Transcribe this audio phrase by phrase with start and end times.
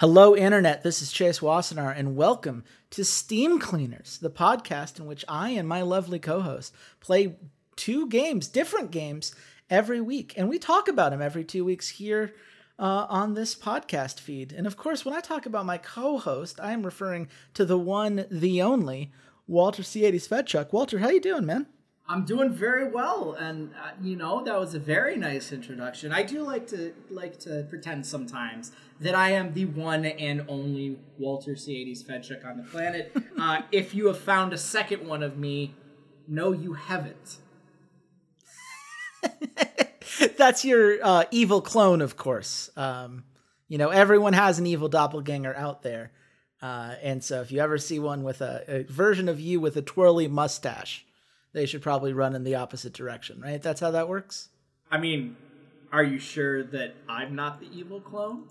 [0.00, 0.84] Hello, Internet.
[0.84, 5.66] This is Chase Wassenar, and welcome to Steam Cleaners, the podcast in which I and
[5.66, 7.34] my lovely co host play
[7.74, 9.34] two games, different games,
[9.68, 10.34] every week.
[10.36, 12.32] And we talk about them every two weeks here
[12.78, 14.52] uh, on this podcast feed.
[14.52, 17.76] And of course, when I talk about my co host, I am referring to the
[17.76, 19.10] one, the only,
[19.48, 20.72] Walter C80 Fedczuk.
[20.72, 21.66] Walter, how you doing, man?
[22.10, 26.10] I'm doing very well, and uh, you know that was a very nice introduction.
[26.10, 30.98] I do like to like to pretend sometimes that I am the one and only
[31.18, 33.14] Walter C80 Fedczuk on the planet.
[33.38, 35.74] uh, if you have found a second one of me,
[36.26, 37.36] no, you haven't.
[40.38, 42.70] That's your uh, evil clone, of course.
[42.74, 43.24] Um,
[43.68, 46.12] you know, everyone has an evil doppelganger out there.
[46.62, 49.76] Uh, and so if you ever see one with a, a version of you with
[49.76, 51.04] a twirly mustache,
[51.52, 53.62] they should probably run in the opposite direction, right?
[53.62, 54.48] That's how that works.
[54.90, 55.36] I mean,
[55.92, 58.44] are you sure that I'm not the evil clone?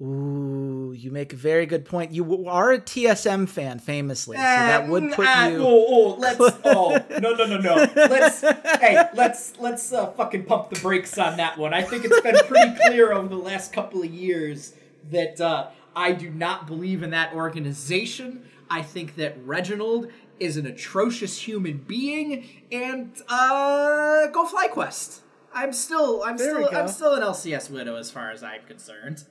[0.00, 2.12] Ooh, you make a very good point.
[2.12, 5.58] You are a TSM fan, famously, so that would put uh, you.
[5.62, 6.38] Oh, oh, let's.
[6.64, 7.74] oh, no, no, no, no.
[7.94, 8.42] Let's.
[8.42, 11.72] hey, let's let's uh, fucking pump the brakes on that one.
[11.72, 14.74] I think it's been pretty clear over the last couple of years
[15.10, 18.44] that uh, I do not believe in that organization.
[18.68, 25.20] I think that Reginald is an atrocious human being, and uh, go FlyQuest.
[25.52, 26.78] I'm still, I'm There still.
[26.78, 29.24] I'm still an LCS widow as far as I'm concerned.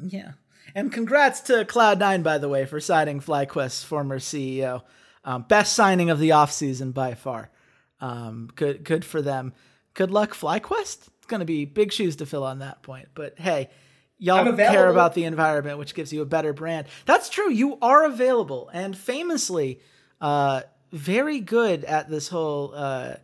[0.00, 0.32] Yeah.
[0.74, 4.82] And congrats to Cloud9, by the way, for signing FlyQuest's former CEO.
[5.24, 7.50] Um, best signing of the offseason by far.
[8.00, 9.52] Um, good good for them.
[9.94, 11.08] Good luck, FlyQuest.
[11.16, 13.08] It's going to be big shoes to fill on that point.
[13.14, 13.70] But hey,
[14.18, 16.86] y'all care about the environment, which gives you a better brand.
[17.06, 17.50] That's true.
[17.50, 19.80] You are available and famously
[20.20, 23.16] uh, very good at this whole uh,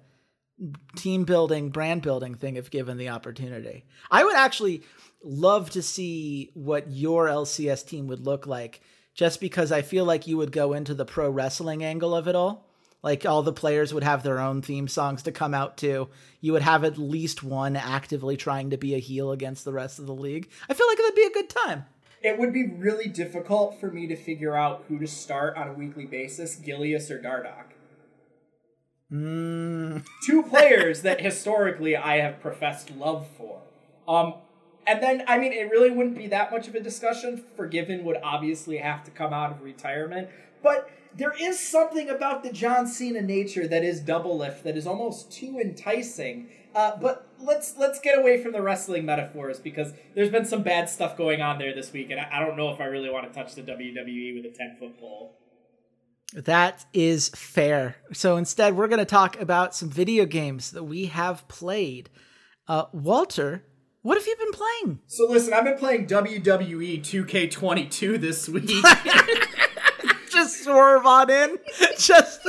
[0.97, 3.85] team building, brand building thing if given the opportunity.
[4.11, 4.83] I would actually
[5.23, 8.81] love to see what your LCS team would look like
[9.15, 12.35] just because I feel like you would go into the pro wrestling angle of it
[12.35, 12.69] all.
[13.03, 16.09] Like all the players would have their own theme songs to come out to.
[16.41, 19.99] You would have at least one actively trying to be a heel against the rest
[19.99, 20.49] of the league.
[20.69, 21.85] I feel like it would be a good time.
[22.23, 25.73] It would be really difficult for me to figure out who to start on a
[25.73, 27.73] weekly basis, Gilius or Dardoch.
[29.13, 30.07] Mm.
[30.27, 33.61] Two players that historically I have professed love for.
[34.09, 34.35] Um,
[34.87, 37.45] and then, I mean, it really wouldn't be that much of a discussion.
[37.57, 40.29] Forgiven would obviously have to come out of retirement.
[40.63, 45.31] But there is something about the John Cena nature that is Doublelift that is almost
[45.31, 46.49] too enticing.
[46.75, 50.89] Uh, but let's let's get away from the wrestling metaphors because there's been some bad
[50.89, 53.31] stuff going on there this week, and I, I don't know if I really want
[53.31, 55.37] to touch the WWE with a ten foot pole.
[56.35, 57.97] That is fair.
[58.13, 62.09] So instead, we're going to talk about some video games that we have played.
[62.67, 63.65] Uh, Walter,
[64.01, 65.01] what have you been playing?
[65.09, 68.71] So listen, I've been playing WWE 2K22 this week.
[70.31, 71.59] Just swerve on in.
[71.99, 72.41] Just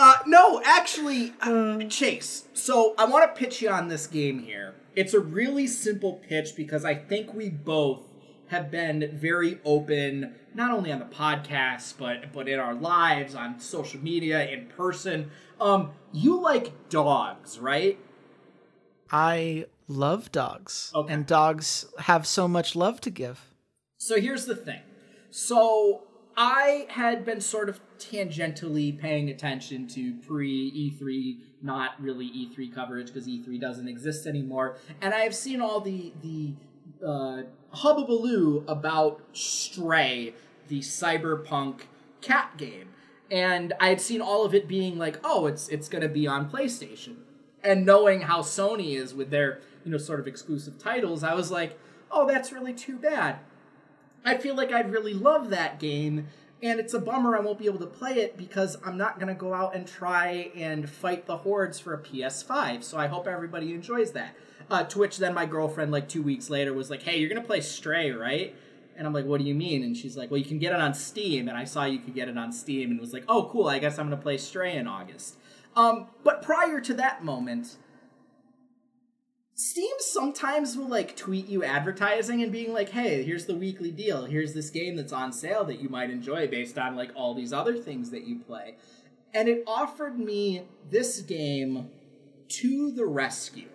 [0.00, 2.46] Uh, no, actually, uh, Chase.
[2.54, 4.76] So I want to pitch you on this game here.
[4.94, 8.02] It's a really simple pitch because I think we both
[8.46, 13.58] have been very open, not only on the podcast, but but in our lives, on
[13.58, 15.30] social media, in person.
[15.60, 17.98] Um, you like dogs, right?
[19.10, 21.12] I love dogs, Okay.
[21.12, 23.52] and dogs have so much love to give.
[23.96, 24.80] So here's the thing.
[25.30, 26.04] So
[26.40, 33.08] I had been sort of tangentially paying attention to pre E3, not really E3 coverage
[33.08, 36.54] because E3 doesn't exist anymore, and I have seen all the the
[37.04, 37.42] uh,
[37.74, 40.32] hubbubaloo about Stray,
[40.68, 41.80] the cyberpunk
[42.20, 42.90] cat game,
[43.32, 46.48] and I had seen all of it being like, oh, it's it's gonna be on
[46.48, 47.16] PlayStation,
[47.64, 51.50] and knowing how Sony is with their you know sort of exclusive titles, I was
[51.50, 51.76] like,
[52.12, 53.40] oh, that's really too bad.
[54.24, 56.28] I feel like I'd really love that game,
[56.62, 59.34] and it's a bummer I won't be able to play it because I'm not gonna
[59.34, 62.82] go out and try and fight the hordes for a PS5.
[62.82, 64.34] So I hope everybody enjoys that.
[64.70, 67.40] Uh, to which then my girlfriend, like two weeks later, was like, "Hey, you're gonna
[67.40, 68.54] play Stray, right?"
[68.96, 70.80] And I'm like, "What do you mean?" And she's like, "Well, you can get it
[70.80, 73.48] on Steam." And I saw you could get it on Steam, and was like, "Oh,
[73.50, 73.68] cool.
[73.68, 75.36] I guess I'm gonna play Stray in August."
[75.76, 77.76] Um, but prior to that moment,
[79.58, 84.24] Steam sometimes will like tweet you advertising and being like, "Hey, here's the weekly deal.
[84.24, 87.52] Here's this game that's on sale that you might enjoy based on like all these
[87.52, 88.76] other things that you play."
[89.34, 91.90] And it offered me this game
[92.50, 93.66] to the rescue.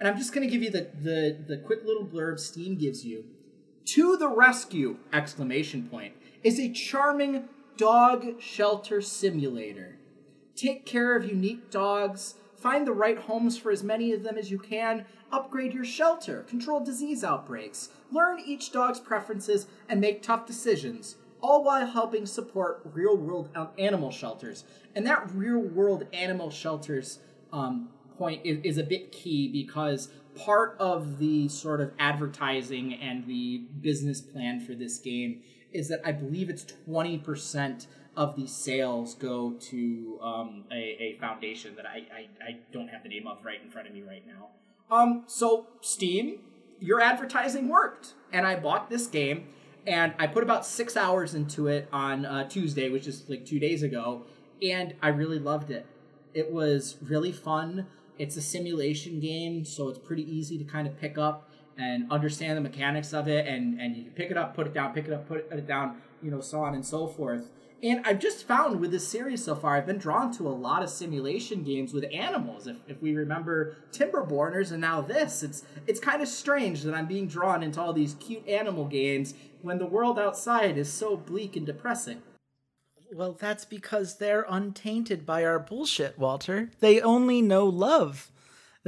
[0.00, 3.04] And I'm just going to give you the the the quick little blurb Steam gives
[3.04, 3.26] you.
[3.84, 9.98] To the rescue exclamation point is a charming dog shelter simulator.
[10.56, 14.50] Take care of unique dogs, find the right homes for as many of them as
[14.50, 20.46] you can, upgrade your shelter, control disease outbreaks, learn each dog's preferences, and make tough
[20.46, 23.48] decisions, all while helping support real world
[23.78, 24.64] animal shelters.
[24.94, 27.18] And that real world animal shelters
[27.52, 33.26] um, point is, is a bit key because part of the sort of advertising and
[33.26, 35.42] the business plan for this game
[35.72, 37.86] is that I believe it's 20%
[38.16, 43.04] of the sales go to um, a, a, foundation that I, I, I, don't have
[43.04, 44.48] the name of right in front of me right now.
[44.90, 46.40] Um, so, Steam,
[46.80, 48.14] your advertising worked.
[48.32, 49.48] And I bought this game
[49.86, 53.58] and I put about six hours into it on uh, Tuesday, which is like two
[53.58, 54.24] days ago.
[54.62, 55.86] And I really loved it.
[56.34, 57.86] It was really fun.
[58.18, 61.48] It's a simulation game, so it's pretty easy to kind of pick up
[61.78, 64.92] and understand the mechanics of it and and you pick it up put it down
[64.92, 67.48] pick it up put it down you know so on and so forth
[67.82, 70.82] and i've just found with this series so far i've been drawn to a lot
[70.82, 76.00] of simulation games with animals if, if we remember timberborners and now this it's it's
[76.00, 79.86] kind of strange that i'm being drawn into all these cute animal games when the
[79.86, 82.22] world outside is so bleak and depressing
[83.12, 88.30] well that's because they're untainted by our bullshit walter they only know love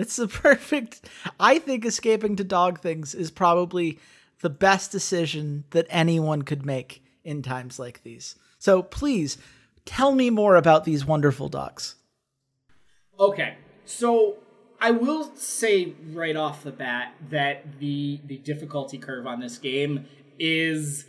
[0.00, 1.08] it's the perfect.
[1.38, 3.98] I think escaping to dog things is probably
[4.40, 8.36] the best decision that anyone could make in times like these.
[8.60, 9.38] So please
[9.86, 11.96] tell me more about these wonderful dogs.
[13.18, 14.36] Okay, so
[14.80, 20.06] I will say right off the bat that the the difficulty curve on this game
[20.38, 21.06] is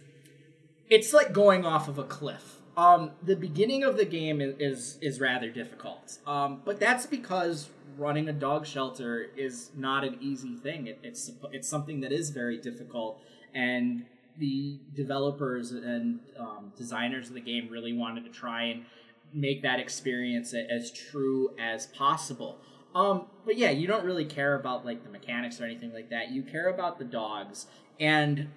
[0.90, 2.58] it's like going off of a cliff.
[2.78, 7.70] Um, the beginning of the game is is, is rather difficult, um, but that's because
[7.98, 10.88] running a dog shelter is not an easy thing.
[10.88, 13.22] It, it's it's something that is very difficult,
[13.54, 14.06] and
[14.42, 18.84] the developers and um, designers of the game really wanted to try and
[19.34, 22.58] make that experience as true as possible.
[22.94, 26.32] Um, but yeah, you don't really care about like the mechanics or anything like that.
[26.32, 27.68] You care about the dogs,
[28.00, 28.50] and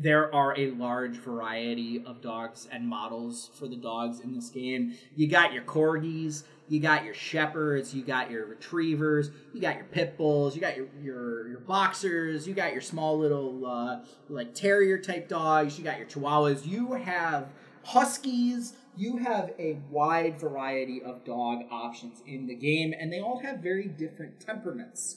[0.00, 4.94] there are a large variety of dogs and models for the dogs in this game.
[5.16, 9.86] You got your corgis, you got your shepherds, you got your retrievers, you got your
[9.86, 14.54] pit bulls, you got your your, your boxers, you got your small little uh, like
[14.54, 17.48] terrier type dogs, you got your chihuahuas, you have
[17.82, 23.40] huskies, you have a wide variety of dog options in the game, and they all
[23.40, 25.16] have very different temperaments.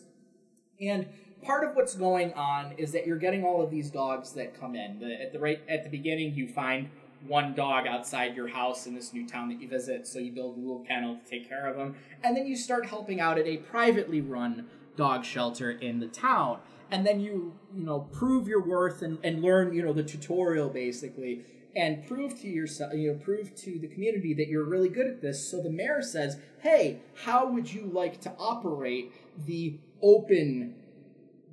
[0.79, 1.07] And
[1.43, 4.75] part of what's going on is that you're getting all of these dogs that come
[4.75, 4.99] in.
[4.99, 6.89] The, at the right at the beginning, you find
[7.27, 10.57] one dog outside your house in this new town that you visit, so you build
[10.57, 13.45] a little kennel to take care of them, and then you start helping out at
[13.45, 14.65] a privately run
[14.95, 16.59] dog shelter in the town.
[16.89, 20.67] And then you, you know, prove your worth and, and learn, you know, the tutorial
[20.67, 25.07] basically, and prove to yourself, you know, prove to the community that you're really good
[25.07, 25.49] at this.
[25.49, 29.13] So the mayor says, hey, how would you like to operate
[29.45, 30.75] the open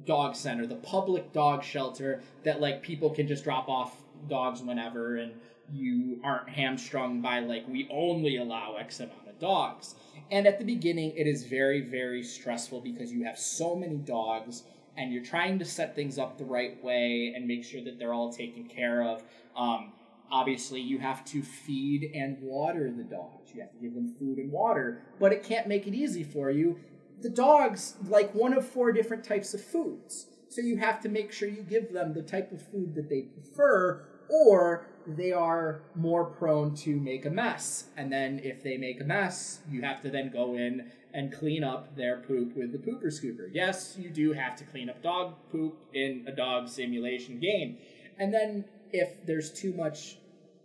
[0.08, 3.94] dog center, the public dog shelter that like people can just drop off
[4.26, 5.32] dogs whenever and
[5.70, 9.94] you aren't hamstrung by like we only allow X amount of dogs.
[10.30, 14.62] And at the beginning, it is very, very stressful because you have so many dogs
[14.96, 18.14] and you're trying to set things up the right way and make sure that they're
[18.14, 19.22] all taken care of.
[19.56, 19.92] Um,
[20.30, 23.52] obviously, you have to feed and water the dogs.
[23.54, 26.50] You have to give them food and water, but it can't make it easy for
[26.50, 26.80] you.
[27.20, 30.26] The dogs like one of four different types of foods.
[30.48, 33.22] So you have to make sure you give them the type of food that they
[33.22, 37.84] prefer or they are more prone to make a mess.
[37.96, 41.64] And then if they make a mess, you have to then go in and clean
[41.64, 43.48] up their poop with the pooper scooper.
[43.52, 47.78] Yes, you do have to clean up dog poop in a dog simulation game.
[48.18, 50.18] And then if there's too much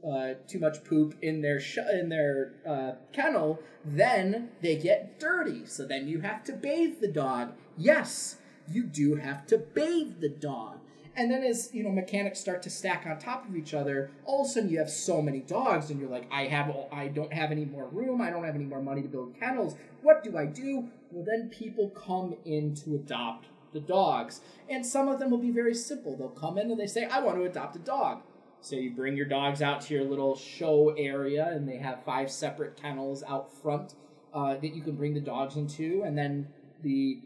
[0.08, 5.66] uh, too much poop in their sh- in their uh, kennel, then they get dirty.
[5.66, 7.54] So then you have to bathe the dog.
[7.78, 10.80] Yes, you do have to bathe the dog.
[11.16, 14.42] And then as you know, mechanics start to stack on top of each other, all
[14.42, 17.32] of a sudden you have so many dogs, and you're like, I have, I don't
[17.32, 18.20] have any more room.
[18.20, 19.76] I don't have any more money to build kennels.
[20.02, 20.90] What do I do?
[21.12, 25.52] Well, then people come in to adopt the dogs, and some of them will be
[25.52, 26.18] very simple.
[26.18, 28.22] They'll come in and they say, I want to adopt a dog.
[28.64, 32.32] So you bring your dogs out to your little show area, and they have five
[32.32, 33.96] separate kennels out front
[34.34, 36.48] uh, that you can bring the dogs into, and then
[36.82, 37.20] the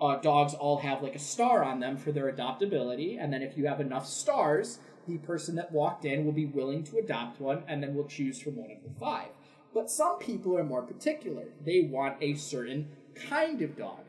[0.00, 3.58] uh, dogs all have like a star on them for their adoptability, and then if
[3.58, 7.64] you have enough stars, the person that walked in will be willing to adopt one,
[7.66, 9.30] and then will choose from one of the five.
[9.74, 11.46] But some people are more particular.
[11.66, 12.86] They want a certain
[13.16, 14.04] kind of dog.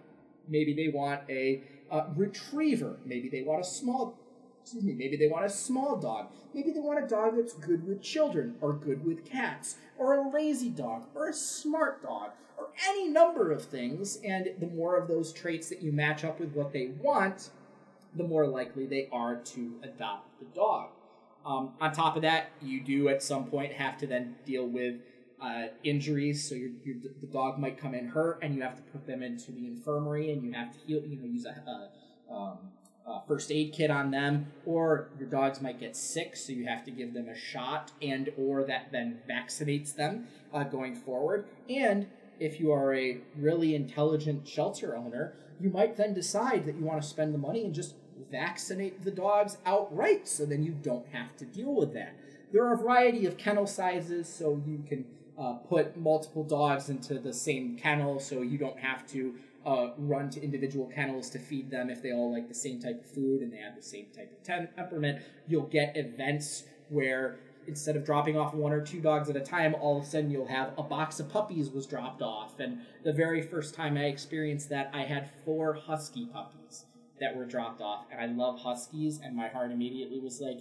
[0.48, 2.98] Maybe they want a uh, retriever.
[3.04, 4.20] Maybe they want a small
[4.66, 6.32] excuse me, maybe they want a small dog.
[6.52, 10.28] Maybe they want a dog that's good with children or good with cats or a
[10.32, 14.18] lazy dog or a smart dog or any number of things.
[14.26, 17.52] And the more of those traits that you match up with what they want,
[18.16, 20.90] the more likely they are to adopt the dog.
[21.46, 24.96] Um, on top of that, you do at some point have to then deal with
[25.40, 26.50] uh, injuries.
[26.50, 29.68] So the dog might come in hurt, and you have to put them into the
[29.68, 31.04] infirmary, and you have to heal.
[31.06, 32.58] You know, use a, a um,
[33.08, 36.84] uh, first aid kit on them or your dogs might get sick so you have
[36.84, 41.46] to give them a shot and or that then vaccinates them uh, going forward.
[41.70, 42.08] And
[42.40, 47.02] if you are a really intelligent shelter owner you might then decide that you want
[47.02, 47.96] to spend the money and just
[48.32, 52.16] vaccinate the dogs outright so then you don't have to deal with that.
[52.52, 55.06] There are a variety of kennel sizes so you can
[55.38, 59.36] uh, put multiple dogs into the same kennel so you don't have to
[59.66, 63.04] uh, run to individual kennels to feed them if they all like the same type
[63.04, 64.44] of food and they have the same type of
[64.76, 65.24] temperament.
[65.48, 69.76] You'll get events where instead of dropping off one or two dogs at a time,
[69.76, 72.60] all of a sudden you'll have a box of puppies was dropped off.
[72.60, 76.86] And the very first time I experienced that, I had four husky puppies
[77.20, 78.06] that were dropped off.
[78.12, 80.60] And I love huskies, and my heart immediately was like,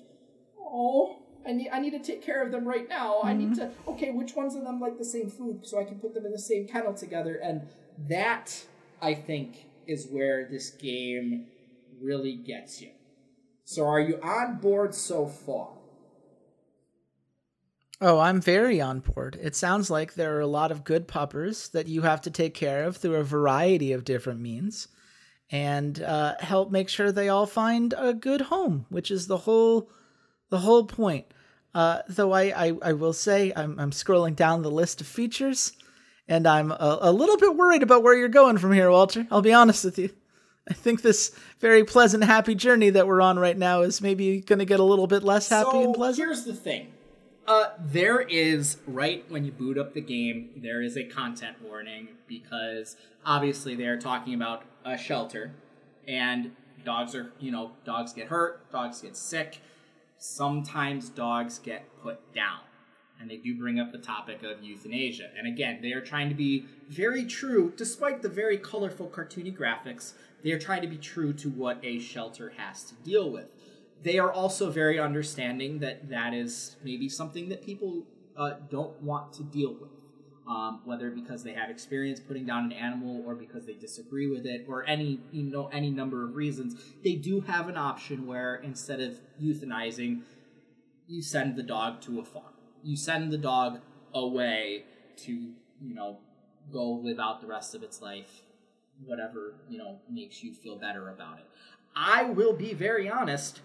[0.58, 1.18] oh.
[1.46, 3.16] I need, I need to take care of them right now.
[3.16, 3.26] Mm-hmm.
[3.26, 5.98] I need to, okay, which ones of them like the same food so I can
[5.98, 7.34] put them in the same kennel together?
[7.34, 7.68] And
[8.08, 8.64] that
[9.04, 11.48] I think, is where this game
[12.00, 12.90] really gets you.
[13.66, 15.68] So, are you on board so far?
[18.00, 19.38] Oh, I'm very on board.
[19.40, 22.54] It sounds like there are a lot of good puppers that you have to take
[22.54, 24.88] care of through a variety of different means
[25.50, 29.90] and uh, help make sure they all find a good home, which is the whole
[30.48, 31.26] the whole point.
[31.74, 35.72] Uh, though I, I, I will say I'm, I'm scrolling down the list of features
[36.28, 39.26] and I'm a, a little bit worried about where you're going from here, Walter.
[39.30, 40.10] I'll be honest with you.
[40.68, 44.60] I think this very pleasant, happy journey that we're on right now is maybe going
[44.60, 46.26] to get a little bit less happy so, and pleasant.
[46.26, 46.92] Here's the thing.
[47.46, 52.08] Uh, there is right when you boot up the game, there is a content warning
[52.26, 55.52] because obviously they are talking about a shelter,
[56.08, 56.52] and
[56.86, 59.58] dogs are you know dogs get hurt, dogs get sick,
[60.16, 62.60] sometimes dogs get put down
[63.20, 65.30] and they do bring up the topic of euthanasia.
[65.36, 70.14] And again, they are trying to be very true, despite the very colorful cartoony graphics,
[70.42, 73.46] they are trying to be true to what a shelter has to deal with.
[74.02, 78.04] They are also very understanding that that is maybe something that people
[78.36, 79.90] uh, don't want to deal with.
[80.46, 84.44] Um, whether because they have experience putting down an animal or because they disagree with
[84.44, 88.56] it or any you know any number of reasons they do have an option where
[88.56, 90.20] instead of euthanizing
[91.08, 92.53] you send the dog to a farm
[92.84, 93.80] you send the dog
[94.12, 94.84] away
[95.16, 96.18] to you know
[96.72, 98.42] go live out the rest of its life
[99.04, 101.46] whatever you know makes you feel better about it.
[101.96, 103.60] I will be very honest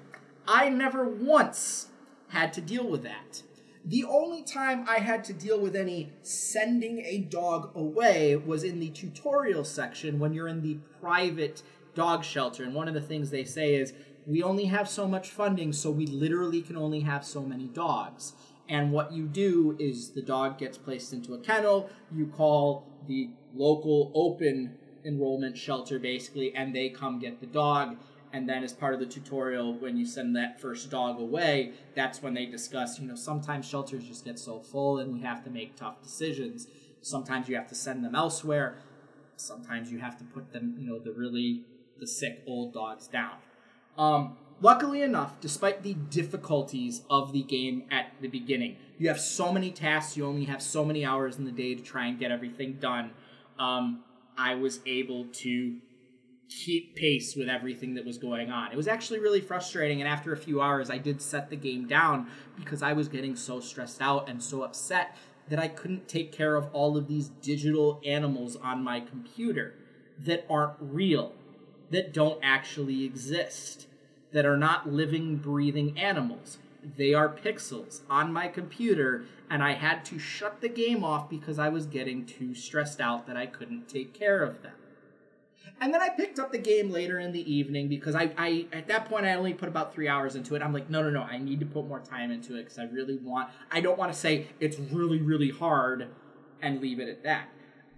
[0.48, 1.88] i never once
[2.30, 3.44] had to deal with that.
[3.86, 8.80] The only time i had to deal with any sending a dog away was in
[8.80, 11.62] the tutorial section when you're in the private
[11.96, 13.94] dog shelter and one of the things they say is
[14.26, 18.34] we only have so much funding so we literally can only have so many dogs
[18.70, 21.90] and what you do is the dog gets placed into a kennel.
[22.12, 27.98] You call the local open enrollment shelter basically, and they come get the dog.
[28.32, 32.22] And then, as part of the tutorial, when you send that first dog away, that's
[32.22, 35.50] when they discuss, you know, sometimes shelters just get so full and we have to
[35.50, 36.68] make tough decisions.
[37.02, 38.76] Sometimes you have to send them elsewhere.
[39.36, 41.64] Sometimes you have to put them, you know, the really
[42.00, 43.34] the sick old dogs down.
[43.98, 49.52] Um, luckily enough, despite the difficulties of the game at the beginning, you have so
[49.52, 52.32] many tasks, you only have so many hours in the day to try and get
[52.32, 53.12] everything done.
[53.58, 54.04] Um,
[54.38, 55.78] I was able to
[56.50, 58.72] keep pace with everything that was going on.
[58.72, 61.88] It was actually really frustrating, and after a few hours, I did set the game
[61.88, 65.16] down because I was getting so stressed out and so upset
[65.50, 69.76] that I couldn't take care of all of these digital animals on my computer
[70.20, 71.34] that aren't real,
[71.92, 73.88] that don't actually exist
[74.32, 76.58] that are not living, breathing animals.
[76.98, 81.60] They are pixels on my computer, and I had to shut the game off because
[81.60, 84.74] I was getting too stressed out that I couldn't take care of them.
[85.82, 88.88] And then I picked up the game later in the evening because I, I at
[88.88, 90.62] that point I only put about three hours into it.
[90.62, 92.84] I'm like, no, no, no, I need to put more time into it because I
[92.84, 93.50] really want.
[93.72, 96.08] I don't want to say it's really, really hard
[96.62, 97.50] and leave it at that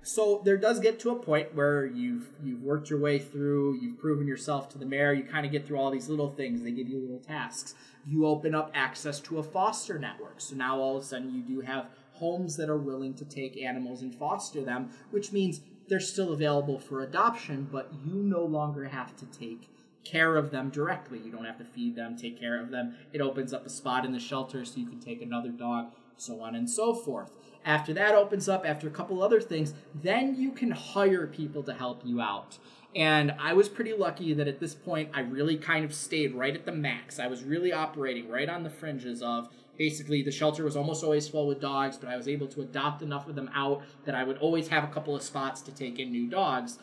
[0.03, 3.99] so there does get to a point where you've you've worked your way through, you've
[3.99, 6.63] proven yourself to the mayor, you kind of get through all these little things.
[6.63, 7.75] They give you little tasks.
[8.07, 10.41] You open up access to a foster network.
[10.41, 13.57] So now all of a sudden you do have homes that are willing to take
[13.57, 18.85] animals and foster them, which means they're still available for adoption, but you no longer
[18.85, 19.69] have to take
[20.03, 21.19] care of them directly.
[21.19, 22.95] You don't have to feed them, take care of them.
[23.13, 26.41] It opens up a spot in the shelter so you can take another dog, so
[26.41, 27.31] on and so forth.
[27.63, 31.73] After that opens up, after a couple other things, then you can hire people to
[31.73, 32.57] help you out.
[32.95, 36.55] And I was pretty lucky that at this point I really kind of stayed right
[36.55, 37.19] at the max.
[37.19, 41.27] I was really operating right on the fringes of basically the shelter was almost always
[41.27, 44.23] full with dogs, but I was able to adopt enough of them out that I
[44.23, 46.79] would always have a couple of spots to take in new dogs.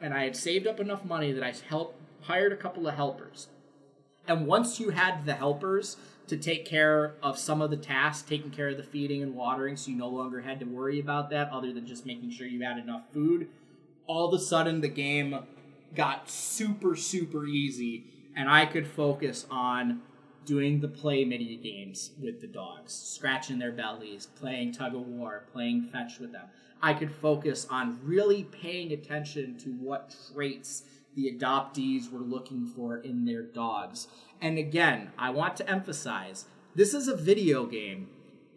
[0.00, 3.48] And I had saved up enough money that I helped hired a couple of helpers.
[4.26, 5.96] And once you had the helpers
[6.30, 9.76] to take care of some of the tasks, taking care of the feeding and watering,
[9.76, 12.62] so you no longer had to worry about that other than just making sure you
[12.62, 13.48] had enough food,
[14.06, 15.40] all of a sudden the game
[15.96, 18.04] got super, super easy,
[18.36, 20.02] and I could focus on
[20.44, 25.46] doing the play mini games with the dogs, scratching their bellies, playing tug of war,
[25.52, 26.46] playing fetch with them.
[26.80, 30.84] I could focus on really paying attention to what traits
[31.16, 34.06] the adoptees were looking for in their dogs.
[34.40, 38.08] And again, I want to emphasize this is a video game,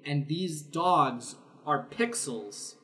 [0.05, 1.35] and these dogs
[1.65, 2.75] are pixels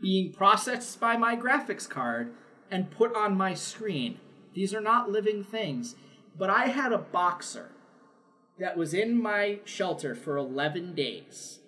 [0.00, 2.34] being processed by my graphics card
[2.70, 4.18] and put on my screen.
[4.52, 5.94] These are not living things.
[6.36, 7.70] But I had a boxer
[8.58, 11.60] that was in my shelter for 11 days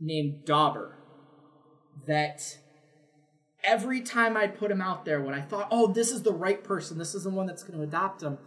[0.00, 0.96] named Dauber
[2.06, 2.58] that
[3.62, 6.62] every time I put him out there, when I thought, oh, this is the right
[6.62, 8.38] person, this is the one that's going to adopt him,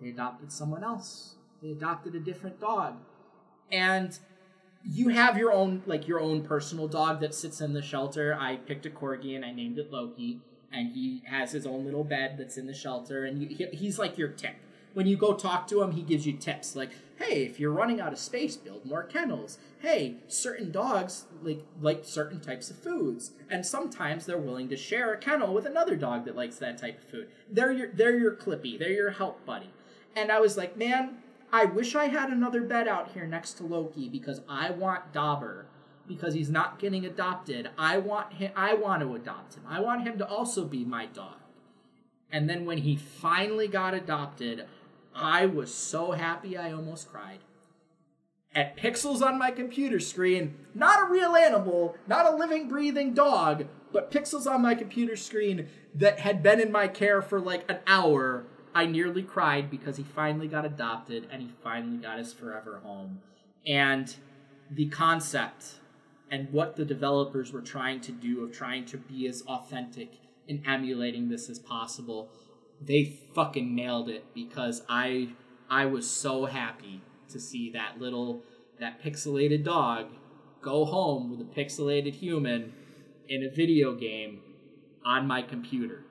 [0.00, 1.34] they adopted someone else.
[1.62, 2.96] They adopted a different dog.
[3.72, 4.18] And
[4.84, 8.36] you have your own like your own personal dog that sits in the shelter.
[8.38, 10.40] I picked a corgi and I named it Loki,
[10.72, 13.98] and he has his own little bed that's in the shelter, and you, he, he's
[13.98, 14.54] like your tip
[14.98, 18.00] when you go talk to him, he gives you tips like, "Hey, if you're running
[18.00, 19.58] out of space, build more kennels.
[19.78, 25.12] Hey, certain dogs like like certain types of foods, and sometimes they're willing to share
[25.12, 27.28] a kennel with another dog that likes that type of food.
[27.48, 29.70] They're your they're your clippy, they're your help buddy."
[30.18, 31.18] And I was like, "Man,
[31.52, 35.66] I wish I had another bed out here next to Loki because I want Dauber."
[36.06, 38.50] Because he's not getting adopted, I want him.
[38.56, 39.64] I want to adopt him.
[39.68, 41.36] I want him to also be my dog.
[42.32, 44.66] And then when he finally got adopted,
[45.14, 47.40] I was so happy I almost cried.
[48.54, 53.66] At pixels on my computer screen, not a real animal, not a living, breathing dog,
[53.92, 57.78] but pixels on my computer screen that had been in my care for like an
[57.86, 58.46] hour,
[58.78, 63.20] I nearly cried because he finally got adopted and he finally got his forever home.
[63.66, 64.14] And
[64.70, 65.80] the concept
[66.30, 70.12] and what the developers were trying to do of trying to be as authentic
[70.46, 72.30] in emulating this as possible
[72.80, 75.30] they fucking nailed it because I
[75.68, 78.44] I was so happy to see that little
[78.78, 80.06] that pixelated dog
[80.62, 82.72] go home with a pixelated human
[83.28, 84.40] in a video game
[85.04, 86.04] on my computer.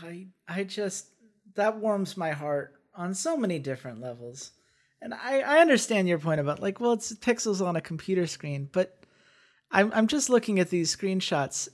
[0.00, 1.06] I I just
[1.54, 4.52] that warms my heart on so many different levels.
[5.00, 8.68] And I, I understand your point about like, well, it's pixels on a computer screen,
[8.72, 9.04] but
[9.70, 11.68] I'm I'm just looking at these screenshots.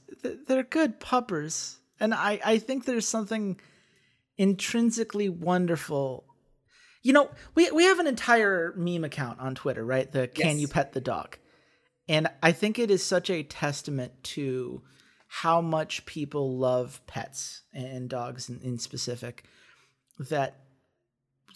[0.46, 3.61] They're good puppers, and I I think there's something
[4.37, 6.24] intrinsically wonderful.
[7.02, 10.11] You know, we we have an entire meme account on Twitter, right?
[10.11, 10.59] The Can.
[10.59, 11.38] You Pet the Dog?
[12.09, 14.83] And I think it is such a testament to
[15.33, 19.45] how much people love pets and dogs in, in specific
[20.19, 20.57] that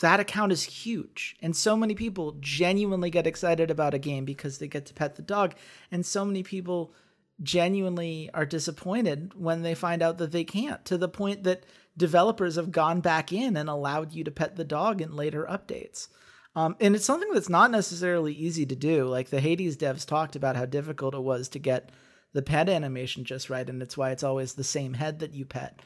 [0.01, 1.35] that account is huge.
[1.43, 5.17] And so many people genuinely get excited about a game because they get to pet
[5.17, 5.57] the dog.
[5.91, 6.95] And so many people
[7.43, 11.65] genuinely are disappointed when they find out that they can't to the point that
[11.97, 16.07] developers have gone back in and allowed you to pet the dog in later updates.
[16.55, 19.07] Um, and it's something that's not necessarily easy to do.
[19.07, 21.91] Like the hades devs talked about how difficult it was to get
[22.35, 25.47] the pet animation just right and it's why it's always the same head that you
[25.47, 25.81] pet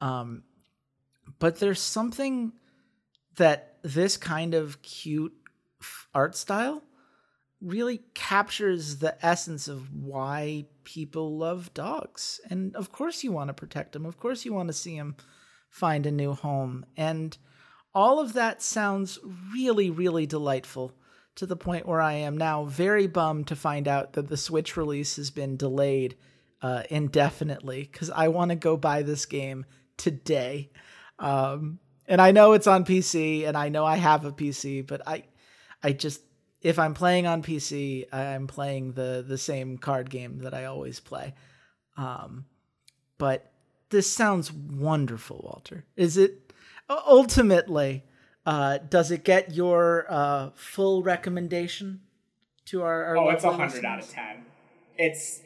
[0.00, 0.44] um,
[1.40, 2.52] but there's something
[3.36, 5.34] that this kind of cute
[6.14, 6.82] art style
[7.60, 12.40] really captures the essence of why people love dogs.
[12.48, 14.06] And of course, you want to protect them.
[14.06, 15.16] Of course, you want to see them
[15.68, 16.86] find a new home.
[16.96, 17.36] And
[17.94, 19.18] all of that sounds
[19.52, 20.92] really, really delightful
[21.38, 24.76] to the point where I am now very bummed to find out that the Switch
[24.76, 26.16] release has been delayed
[26.62, 29.64] uh, indefinitely because I want to go buy this game
[29.96, 30.70] today.
[31.20, 35.06] Um, and I know it's on PC, and I know I have a PC, but
[35.06, 35.24] I,
[35.80, 36.22] I just
[36.60, 40.98] if I'm playing on PC, I'm playing the the same card game that I always
[40.98, 41.34] play.
[41.96, 42.46] Um,
[43.16, 43.52] but
[43.90, 45.84] this sounds wonderful, Walter.
[45.94, 46.52] Is it
[46.90, 48.02] ultimately?
[48.48, 52.00] Uh, does it get your uh, full recommendation
[52.64, 53.04] to our?
[53.04, 54.46] our oh, it's a hundred out of ten.
[54.96, 55.42] It's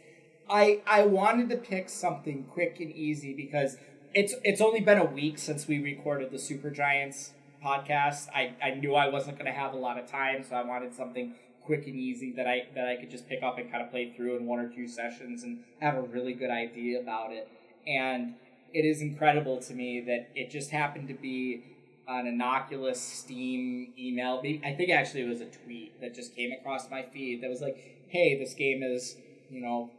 [0.48, 3.76] I I wanted to pick something quick and easy because
[4.14, 8.28] it's it's only been a week since we recorded the Super Giants podcast.
[8.32, 10.94] I, I knew I wasn't going to have a lot of time, so I wanted
[10.94, 11.34] something
[11.66, 14.12] quick and easy that I that I could just pick up and kind of play
[14.16, 17.48] through in one or two sessions and have a really good idea about it.
[17.84, 18.34] And
[18.72, 21.64] it is incredible to me that it just happened to be
[22.08, 24.40] an innocuous Steam email.
[24.64, 27.60] I think actually it was a tweet that just came across my feed that was
[27.60, 27.76] like,
[28.08, 29.16] "Hey, this game is
[29.50, 29.90] you know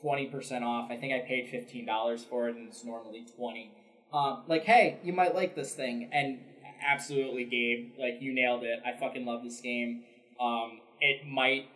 [0.00, 0.90] twenty percent off.
[0.90, 3.70] I think I paid fifteen dollars for it, and it's normally twenty.
[4.12, 6.38] Um, like, hey, you might like this thing, and
[6.86, 8.80] absolutely, Gabe, like you nailed it.
[8.84, 10.04] I fucking love this game.
[10.40, 11.68] Um, it might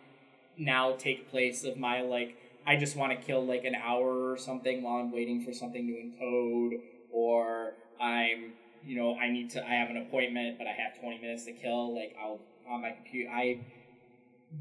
[0.57, 4.37] now take place of my like I just want to kill like an hour or
[4.37, 6.81] something while I'm waiting for something to encode,
[7.11, 8.53] or I'm
[8.85, 11.53] you know I need to I have an appointment but I have 20 minutes to
[11.53, 11.95] kill.
[11.95, 12.39] Like I'll
[12.69, 13.65] on my computer I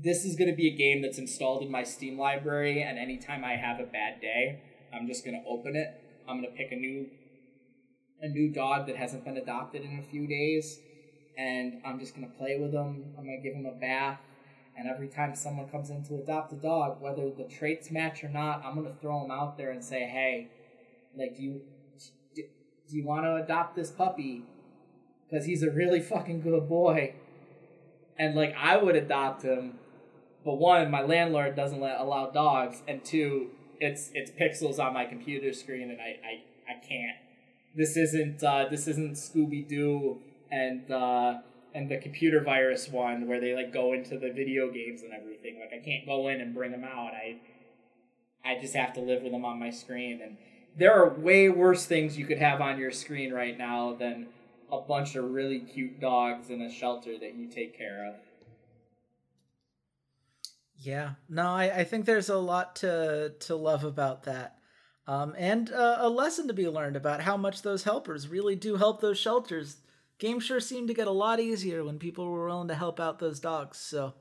[0.03, 3.45] this is going to be a game that's installed in my Steam library, and anytime
[3.45, 4.63] I have a bad day,
[4.95, 6.01] I'm just going to open it.
[6.29, 7.07] I'm going to pick a new
[8.23, 10.79] a new dog that hasn't been adopted in a few days,
[11.39, 13.15] and I'm just going to play with them.
[13.17, 14.21] I'm going to give them a bath,
[14.77, 18.29] and every time someone comes in to adopt a dog, whether the traits match or
[18.29, 20.49] not, I'm going to throw them out there and say, "Hey,
[21.17, 21.61] like, do you
[22.91, 24.43] do, you want to adopt this puppy?
[25.29, 27.15] Because he's a really fucking good boy."
[28.21, 29.79] and like I would adopt him,
[30.45, 33.49] but one, my landlord doesn't let allow dogs, and two,
[33.81, 37.17] it's it's pixels on my computer screen, and I I, I can't.
[37.75, 40.19] This isn't uh, this isn't Scooby Doo
[40.51, 41.39] and uh,
[41.75, 45.59] and the computer virus one where they like go into the video games and everything.
[45.59, 47.13] Like I can't go in and bring them out.
[47.15, 47.41] I
[48.45, 50.37] I just have to live with them on my screen, and
[50.77, 54.27] there are way worse things you could have on your screen right now than
[54.71, 58.15] a bunch of really cute dogs in a shelter that you take care of.
[60.77, 64.57] Yeah, no, I, I think there's a lot to to love about that,
[65.07, 68.77] um, and uh, a lesson to be learned about how much those helpers really do
[68.77, 69.77] help those shelters.
[70.19, 73.19] Games sure seem to get a lot easier when people were willing to help out
[73.19, 73.79] those dogs.
[73.79, 74.15] So,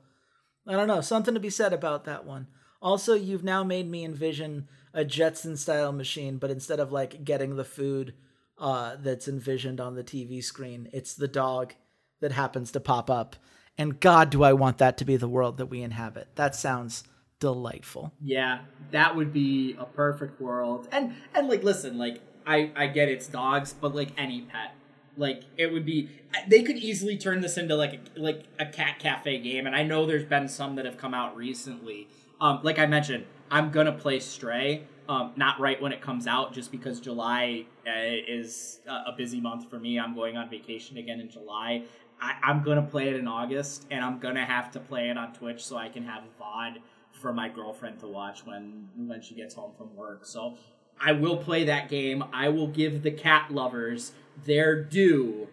[0.68, 2.48] I don't know, something to be said about that one.
[2.82, 7.56] Also, you've now made me envision a Jetson style machine, but instead of like getting
[7.56, 8.14] the food
[8.60, 10.90] uh, that's envisioned on the TV screen.
[10.92, 11.74] It's the dog
[12.20, 13.36] that happens to pop up.
[13.78, 16.28] And God, do I want that to be the world that we inhabit.
[16.36, 17.06] That sounds
[17.40, 18.12] delightful.
[18.22, 18.60] Yeah,
[18.92, 20.90] that would be a perfect world.
[20.92, 24.76] And and like listen, like I I get it's dogs, but like any pet.
[25.16, 26.10] Like it would be
[26.48, 29.84] they could easily turn this into like a, like a cat cafe game and I
[29.84, 32.10] know there's been some that have come out recently.
[32.42, 36.54] Um like I mentioned, I'm to play Stray um, not right when it comes out,
[36.54, 37.92] just because July uh,
[38.28, 40.00] is a busy month for me.
[40.00, 41.84] I'm going on vacation again in July.
[42.22, 45.34] I, I'm gonna play it in August, and I'm gonna have to play it on
[45.34, 46.78] Twitch so I can have VOD
[47.12, 50.26] for my girlfriend to watch when when she gets home from work.
[50.28, 50.58] So
[51.02, 52.24] I will play that game.
[52.32, 54.12] I will give the cat lovers
[54.46, 55.48] their due.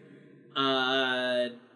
[0.54, 1.25] Uh,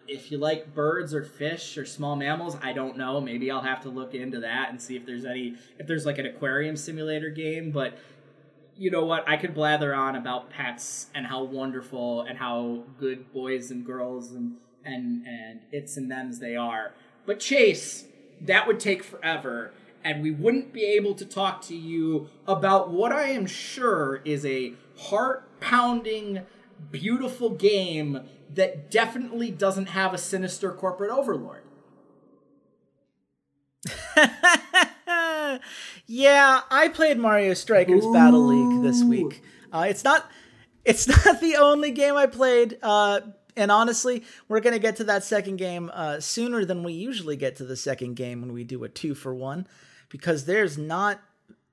[0.07, 3.21] if you like birds or fish or small mammals, I don't know.
[3.21, 6.17] Maybe I'll have to look into that and see if there's any if there's like
[6.17, 7.97] an aquarium simulator game, but
[8.77, 9.27] you know what?
[9.27, 14.31] I could blather on about pets and how wonderful and how good boys and girls
[14.31, 16.93] and and and it's and them's they are.
[17.25, 18.05] But Chase,
[18.41, 19.71] that would take forever
[20.03, 24.45] and we wouldn't be able to talk to you about what I am sure is
[24.45, 26.41] a heart-pounding
[26.91, 28.21] beautiful game
[28.53, 31.63] that definitely doesn't have a sinister corporate overlord.
[36.05, 38.13] yeah, I played Mario Strikers Ooh.
[38.13, 39.41] Battle League this week.
[39.71, 40.29] Uh, it's not
[40.85, 42.77] it's not the only game I played.
[42.81, 43.21] Uh,
[43.55, 47.55] and honestly, we're gonna get to that second game uh, sooner than we usually get
[47.57, 49.67] to the second game when we do a two for one,
[50.09, 51.19] because there's not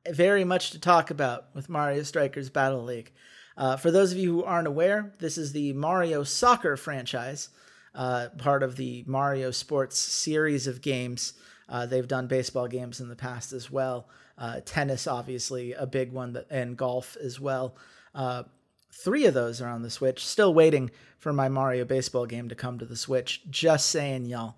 [0.09, 3.13] very much to talk about with Mario Strikers Battle League.
[3.59, 7.49] Uh, for those of you who aren't aware, this is the Mario Soccer franchise,
[7.93, 11.33] uh, part of the Mario Sports series of games.
[11.69, 14.09] Uh, they've done baseball games in the past as well.
[14.39, 17.75] Uh, tennis, obviously, a big one, that, and golf as well.
[18.15, 18.45] Uh,
[18.93, 20.25] three of those are on the Switch.
[20.25, 23.43] Still waiting for my Mario baseball game to come to the Switch.
[23.51, 24.57] Just saying, y'all.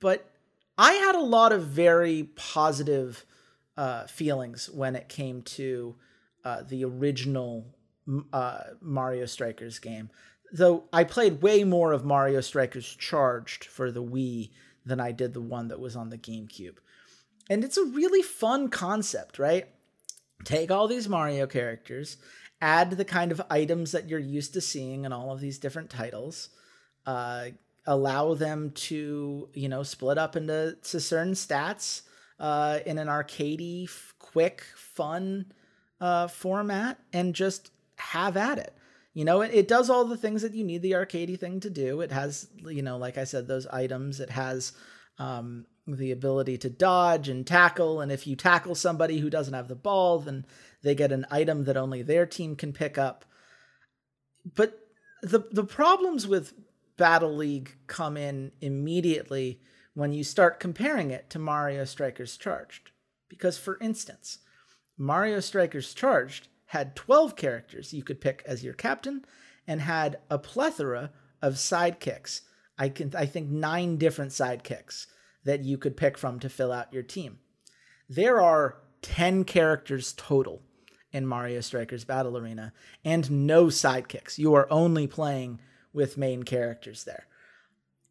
[0.00, 0.30] But
[0.78, 3.26] I had a lot of very positive
[3.76, 5.96] uh, feelings when it came to
[6.68, 7.66] the original
[8.32, 10.10] uh, Mario Strikers game.
[10.52, 14.50] Though I played way more of Mario Strikers Charged for the Wii
[14.84, 16.76] than I did the one that was on the GameCube.
[17.48, 19.68] And it's a really fun concept, right?
[20.44, 22.16] Take all these Mario characters,
[22.60, 25.88] add the kind of items that you're used to seeing in all of these different
[25.88, 26.50] titles,
[27.06, 27.46] uh,
[27.86, 32.02] allow them to, you know, split up into certain stats
[32.38, 33.88] uh, in an arcadey,
[34.18, 35.46] quick, fun
[36.00, 38.74] uh, format and just have at it.
[39.14, 41.70] You know, it, it does all the things that you need the arcadey thing to
[41.70, 42.00] do.
[42.00, 44.20] It has, you know, like I said, those items.
[44.20, 44.72] It has
[45.18, 48.00] um, the ability to dodge and tackle.
[48.00, 50.46] And if you tackle somebody who doesn't have the ball, then
[50.82, 53.24] they get an item that only their team can pick up.
[54.54, 54.78] But
[55.22, 56.54] the the problems with
[56.96, 59.60] Battle League come in immediately
[59.94, 62.90] when you start comparing it to Mario Strikers Charged.
[63.28, 64.38] Because, for instance,
[64.98, 69.22] Mario Strikers Charged had 12 characters you could pick as your captain
[69.66, 71.10] and had a plethora
[71.42, 72.40] of sidekicks.
[72.78, 75.06] I can I think 9 different sidekicks
[75.44, 77.40] that you could pick from to fill out your team.
[78.08, 80.62] There are 10 characters total
[81.12, 82.72] in Mario Strikers Battle Arena
[83.04, 84.38] and no sidekicks.
[84.38, 85.60] You are only playing
[85.92, 87.26] with main characters there.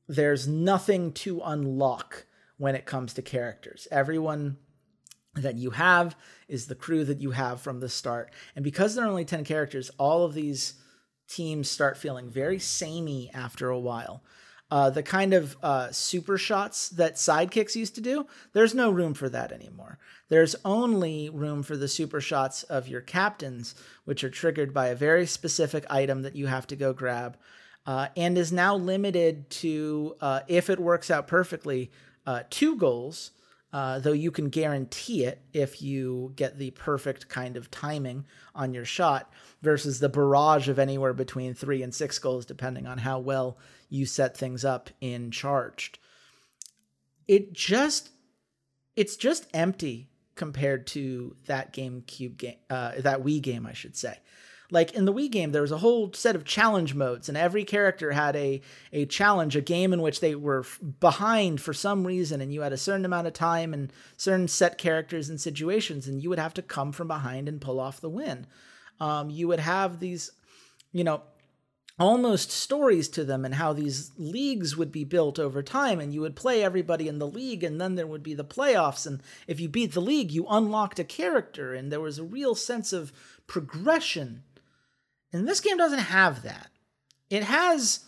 [0.07, 3.87] There's nothing to unlock when it comes to characters.
[3.89, 4.57] Everyone
[5.35, 6.15] that you have
[6.47, 8.31] is the crew that you have from the start.
[8.55, 10.75] And because there are only 10 characters, all of these
[11.27, 14.23] teams start feeling very samey after a while.
[14.69, 19.13] Uh, the kind of uh, super shots that sidekicks used to do, there's no room
[19.13, 19.99] for that anymore.
[20.29, 24.95] There's only room for the super shots of your captains, which are triggered by a
[24.95, 27.37] very specific item that you have to go grab,
[27.85, 31.91] uh, and is now limited to, uh, if it works out perfectly,
[32.25, 33.31] uh, two goals.
[33.73, 38.73] Uh, though you can guarantee it if you get the perfect kind of timing on
[38.73, 39.31] your shot,
[39.61, 43.57] versus the barrage of anywhere between three and six goals, depending on how well
[43.89, 45.99] you set things up in charged.
[47.27, 48.09] It just
[48.95, 54.17] it's just empty compared to that GameCube game, uh, that Wii game, I should say.
[54.71, 57.65] Like in the Wii game, there was a whole set of challenge modes, and every
[57.65, 58.61] character had a
[58.93, 60.65] a challenge, a game in which they were
[61.01, 64.77] behind for some reason, and you had a certain amount of time and certain set
[64.77, 68.09] characters and situations, and you would have to come from behind and pull off the
[68.09, 68.47] win.
[69.01, 70.31] Um, you would have these,
[70.93, 71.21] you know,
[71.99, 76.21] almost stories to them and how these leagues would be built over time and you
[76.21, 79.59] would play everybody in the league and then there would be the playoffs and if
[79.59, 83.11] you beat the league you unlocked a character and there was a real sense of
[83.45, 84.41] progression
[85.33, 86.67] and this game doesn't have that.
[87.29, 88.01] It has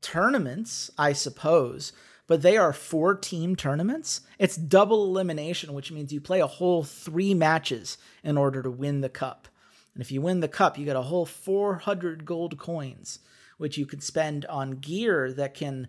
[0.00, 1.92] tournaments i suppose
[2.28, 4.20] but they are four team tournaments.
[4.38, 9.00] It's double elimination which means you play a whole three matches in order to win
[9.00, 9.48] the cup.
[9.94, 13.20] And if you win the cup, you get a whole 400 gold coins,
[13.56, 15.88] which you can spend on gear that can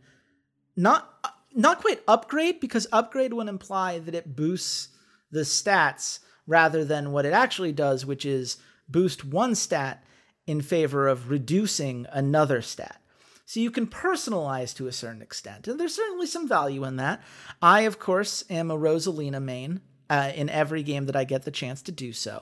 [0.75, 1.13] not
[1.53, 4.89] not quite upgrade because upgrade would imply that it boosts
[5.31, 8.57] the stats rather than what it actually does, which is
[8.88, 10.03] boost one stat
[10.49, 12.99] in favor of reducing another stat.
[13.45, 17.21] So you can personalize to a certain extent, and there's certainly some value in that.
[17.62, 21.51] I, of course, am a Rosalina main uh, in every game that I get the
[21.51, 22.41] chance to do so.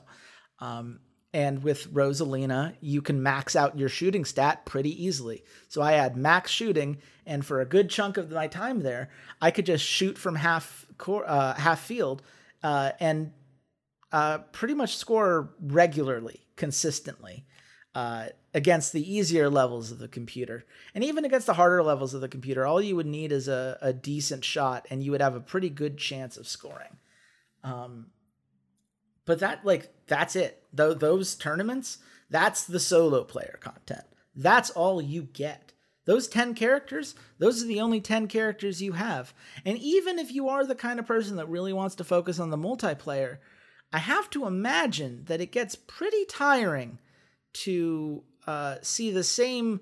[0.60, 1.02] Um,
[1.34, 5.43] and with Rosalina, you can max out your shooting stat pretty easily.
[5.67, 9.10] So I had max shooting, and for a good chunk of my time there,
[9.41, 12.22] I could just shoot from half core, uh, half field,
[12.63, 13.34] uh, and
[14.13, 17.43] uh, pretty much score regularly, consistently.
[17.98, 20.64] Uh, against the easier levels of the computer.
[20.94, 23.76] And even against the harder levels of the computer, all you would need is a,
[23.82, 26.98] a decent shot and you would have a pretty good chance of scoring.
[27.64, 28.12] Um,
[29.26, 30.62] but that like that's it.
[30.72, 31.98] Though those tournaments,
[32.30, 34.06] that's the solo player content.
[34.36, 35.74] That's all you get.
[36.06, 39.34] Those 10 characters, those are the only 10 characters you have.
[39.66, 42.52] And even if you are the kind of person that really wants to focus on
[42.52, 43.40] the multiplayer,
[43.92, 47.00] I have to imagine that it gets pretty tiring
[47.54, 49.82] to uh, see the same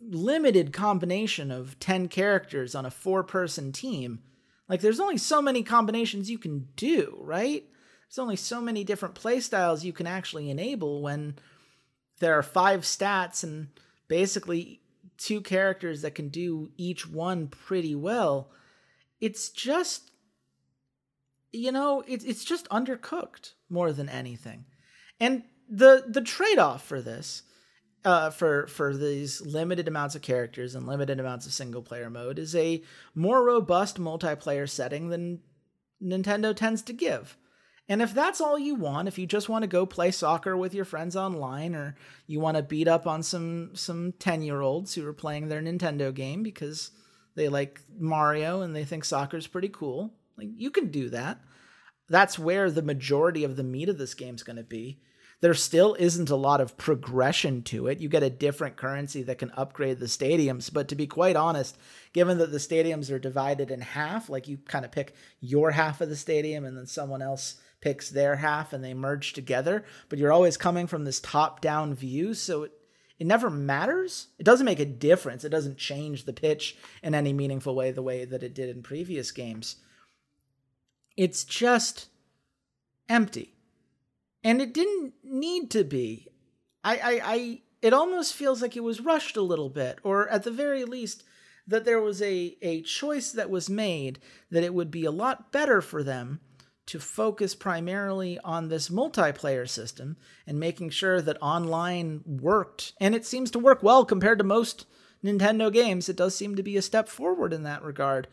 [0.00, 4.20] limited combination of 10 characters on a four person team.
[4.68, 7.64] Like, there's only so many combinations you can do, right?
[8.12, 11.34] there's only so many different playstyles you can actually enable when
[12.20, 13.68] there are five stats and
[14.06, 14.82] basically
[15.16, 18.50] two characters that can do each one pretty well.
[19.18, 20.10] It's just
[21.52, 24.66] you know, it's it's just undercooked more than anything.
[25.18, 27.42] And the the trade-off for this
[28.04, 32.38] uh, for for these limited amounts of characters and limited amounts of single player mode
[32.38, 32.82] is a
[33.14, 35.40] more robust multiplayer setting than
[36.02, 37.36] Nintendo tends to give.
[37.88, 40.74] And if that's all you want, if you just want to go play soccer with
[40.74, 45.14] your friends online or you want to beat up on some some 10-year-olds who are
[45.14, 46.90] playing their Nintendo game because
[47.34, 51.40] they like Mario and they think soccer's pretty cool, like you can do that.
[52.08, 55.00] That's where the majority of the meat of this game's going to be.
[55.42, 57.98] There still isn't a lot of progression to it.
[57.98, 61.76] You get a different currency that can upgrade the stadiums, but to be quite honest,
[62.12, 66.00] given that the stadiums are divided in half, like you kind of pick your half
[66.00, 70.16] of the stadium and then someone else picks their half and they merge together, but
[70.20, 72.34] you're always coming from this top down view.
[72.34, 72.72] So it,
[73.18, 74.28] it never matters.
[74.38, 75.42] It doesn't make a difference.
[75.42, 78.84] It doesn't change the pitch in any meaningful way the way that it did in
[78.84, 79.74] previous games.
[81.16, 82.06] It's just
[83.08, 83.54] empty.
[84.44, 86.28] And it didn't need to be.
[86.82, 90.44] I, I, I it almost feels like it was rushed a little bit, or at
[90.44, 91.24] the very least,
[91.66, 95.52] that there was a, a choice that was made that it would be a lot
[95.52, 96.40] better for them
[96.86, 102.92] to focus primarily on this multiplayer system and making sure that online worked.
[103.00, 104.86] And it seems to work well compared to most
[105.24, 106.08] Nintendo games.
[106.08, 108.26] It does seem to be a step forward in that regard.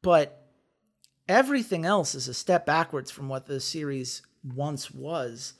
[0.00, 0.48] But
[1.28, 5.54] everything else is a step backwards from what the series once was.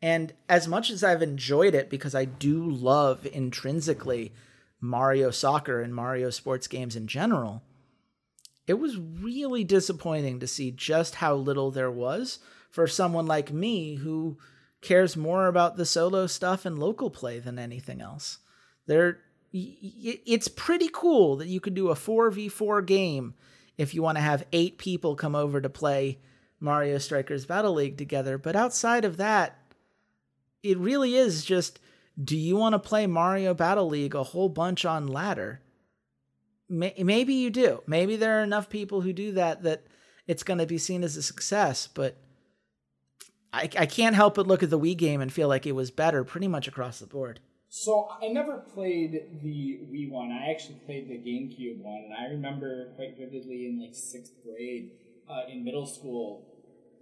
[0.00, 4.32] And as much as I've enjoyed it, because I do love intrinsically
[4.80, 7.62] Mario Soccer and Mario sports games in general,
[8.66, 12.40] it was really disappointing to see just how little there was
[12.70, 14.38] for someone like me who
[14.80, 18.38] cares more about the solo stuff and local play than anything else.
[18.86, 19.20] There
[19.52, 23.34] it's pretty cool that you could do a 4v4 game
[23.76, 26.18] if you want to have 8 people come over to play
[26.62, 29.58] Mario Strikers Battle League together, but outside of that
[30.62, 31.80] it really is just
[32.22, 35.60] do you want to play Mario Battle League a whole bunch on ladder?
[36.72, 37.82] maybe you do.
[37.86, 39.84] Maybe there are enough people who do that that
[40.26, 42.16] it's going to be seen as a success, but
[43.52, 45.90] I, I can't help but look at the Wii game and feel like it was
[45.90, 47.40] better pretty much across the board.
[47.68, 50.30] So I never played the Wii one.
[50.30, 54.92] I actually played the GameCube one, and I remember quite vividly in like sixth grade,
[55.28, 56.51] uh, in middle school,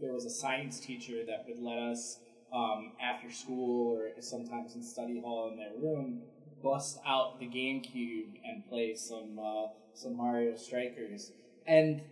[0.01, 2.19] there was a science teacher that would let us
[2.53, 6.23] um, after school or sometimes in study hall in their room
[6.63, 11.33] bust out the GameCube and play some uh, some Mario Strikers.
[11.67, 12.03] And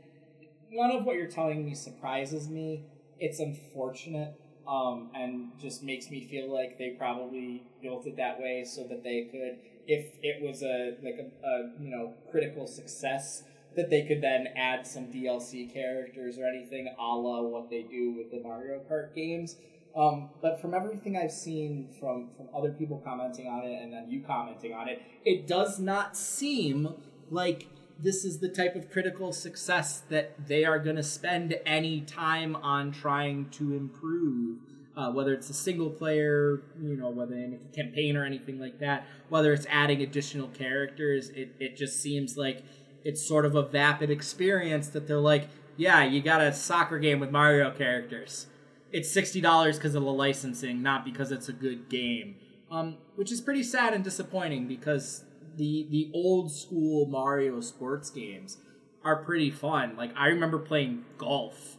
[0.70, 2.84] none of what you're telling me surprises me.
[3.18, 4.34] It's unfortunate,
[4.66, 9.02] um, and just makes me feel like they probably built it that way so that
[9.02, 13.42] they could, if it was a like a, a you know critical success,
[13.78, 18.12] that they could then add some DLC characters or anything a la what they do
[18.12, 19.56] with the Mario Kart games.
[19.96, 24.10] Um, but from everything I've seen from from other people commenting on it and then
[24.10, 26.92] you commenting on it, it does not seem
[27.30, 27.68] like
[28.00, 32.56] this is the type of critical success that they are going to spend any time
[32.56, 34.58] on trying to improve.
[34.96, 38.80] Uh, whether it's a single player, you know, whether make a campaign or anything like
[38.80, 42.64] that, whether it's adding additional characters, it, it just seems like
[43.04, 47.20] it's sort of a vapid experience that they're like, yeah, you got a soccer game
[47.20, 48.46] with Mario characters
[48.92, 52.36] it's sixty dollars because of the licensing, not because it's a good game.
[52.70, 55.24] Um, which is pretty sad and disappointing because
[55.56, 58.58] the the old school Mario sports games
[59.04, 59.96] are pretty fun.
[59.96, 61.76] Like I remember playing golf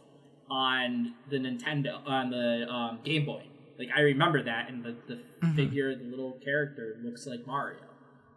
[0.50, 3.44] on the Nintendo on the um, Game Boy.
[3.78, 5.56] Like I remember that, and the the mm-hmm.
[5.56, 7.78] figure, the little character looks like Mario.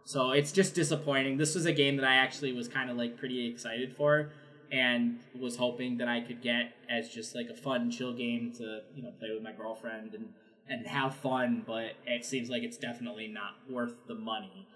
[0.04, 1.38] So it's just disappointing.
[1.38, 4.30] This was a game that I actually was kind of like pretty excited for
[4.70, 8.80] and was hoping that I could get as just like a fun chill game to
[8.94, 10.28] you know play with my girlfriend and
[10.68, 14.66] and have fun, but it seems like it's definitely not worth the money.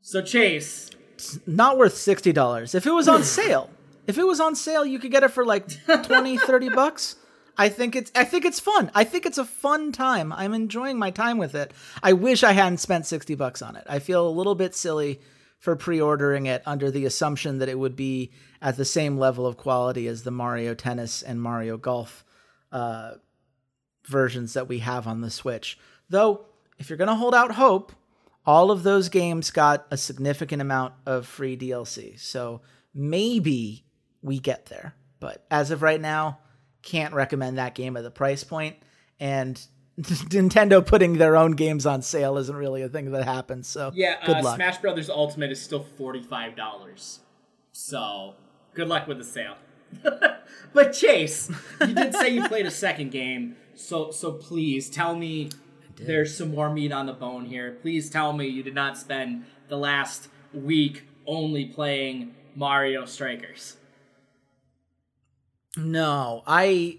[0.00, 2.74] So Chase, it's not worth sixty dollars.
[2.74, 3.70] If it was on sale,
[4.06, 7.16] if it was on sale, you could get it for like 20, 30 bucks.
[7.56, 8.90] I think it's I think it's fun.
[8.94, 10.32] I think it's a fun time.
[10.32, 11.72] I'm enjoying my time with it.
[12.02, 13.84] I wish I hadn't spent 60 bucks on it.
[13.88, 15.20] I feel a little bit silly
[15.58, 19.56] for pre-ordering it under the assumption that it would be at the same level of
[19.56, 22.24] quality as the Mario Tennis and Mario Golf
[22.72, 23.12] uh,
[24.06, 25.78] versions that we have on the Switch.
[26.10, 26.46] Though,
[26.78, 27.92] if you're going to hold out hope,
[28.44, 32.18] all of those games got a significant amount of free DLC.
[32.18, 32.62] So
[32.92, 33.84] maybe
[34.20, 34.96] we get there.
[35.20, 36.40] But as of right now,
[36.82, 38.76] can't recommend that game at the price point.
[39.20, 39.60] And
[40.00, 43.68] Nintendo putting their own games on sale isn't really a thing that happens.
[43.68, 44.56] So yeah, good uh, luck.
[44.56, 47.20] Smash Brothers Ultimate is still forty five dollars.
[47.72, 48.34] So
[48.74, 49.56] good luck with the sale.
[50.72, 55.50] but Chase, you did say you played a second game, so so please tell me
[55.96, 57.78] there's some more meat on the bone here.
[57.82, 63.76] Please tell me you did not spend the last week only playing Mario Strikers.
[65.76, 66.98] No, I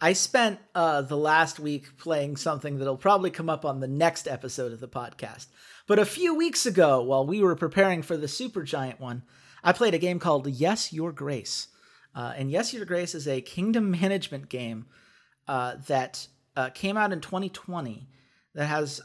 [0.00, 4.26] I spent uh, the last week playing something that'll probably come up on the next
[4.26, 5.46] episode of the podcast.
[5.86, 9.22] But a few weeks ago, while we were preparing for the Supergiant one,
[9.62, 11.68] I played a game called Yes, Your Grace.
[12.14, 14.86] Uh, and Yes, Your Grace is a kingdom management game
[15.46, 18.08] uh, that uh, came out in 2020
[18.54, 19.00] that has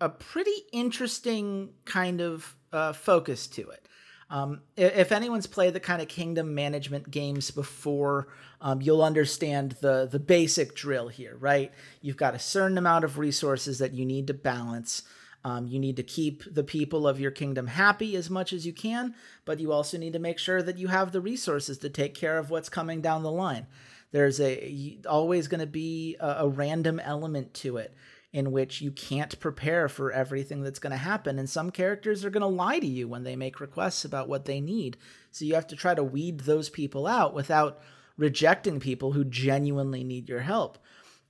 [0.00, 3.86] a pretty interesting kind of uh, focus to it.
[4.30, 8.28] Um, if anyone's played the kind of kingdom management games before,
[8.60, 11.72] um, you'll understand the the basic drill here, right?
[12.00, 15.02] You've got a certain amount of resources that you need to balance.
[15.42, 18.74] Um, you need to keep the people of your kingdom happy as much as you
[18.74, 19.14] can,
[19.46, 22.38] but you also need to make sure that you have the resources to take care
[22.38, 23.66] of what's coming down the line.
[24.12, 27.94] There's a always going to be a, a random element to it
[28.32, 31.38] in which you can't prepare for everything that's going to happen.
[31.38, 34.44] And some characters are going to lie to you when they make requests about what
[34.44, 34.96] they need.
[35.32, 37.80] So you have to try to weed those people out without
[38.16, 40.78] rejecting people who genuinely need your help.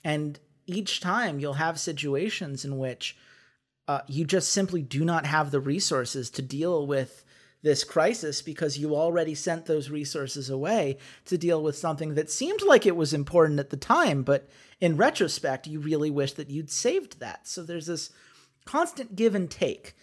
[0.04, 3.16] And each time you'll have situations in which
[3.88, 7.24] uh, you just simply do not have the resources to deal with
[7.62, 10.96] this crisis because you already sent those resources away
[11.26, 14.48] to deal with something that seemed like it was important at the time, but
[14.80, 17.46] in retrospect, you really wish that you'd saved that.
[17.46, 18.10] So there's this
[18.64, 19.94] constant give and take.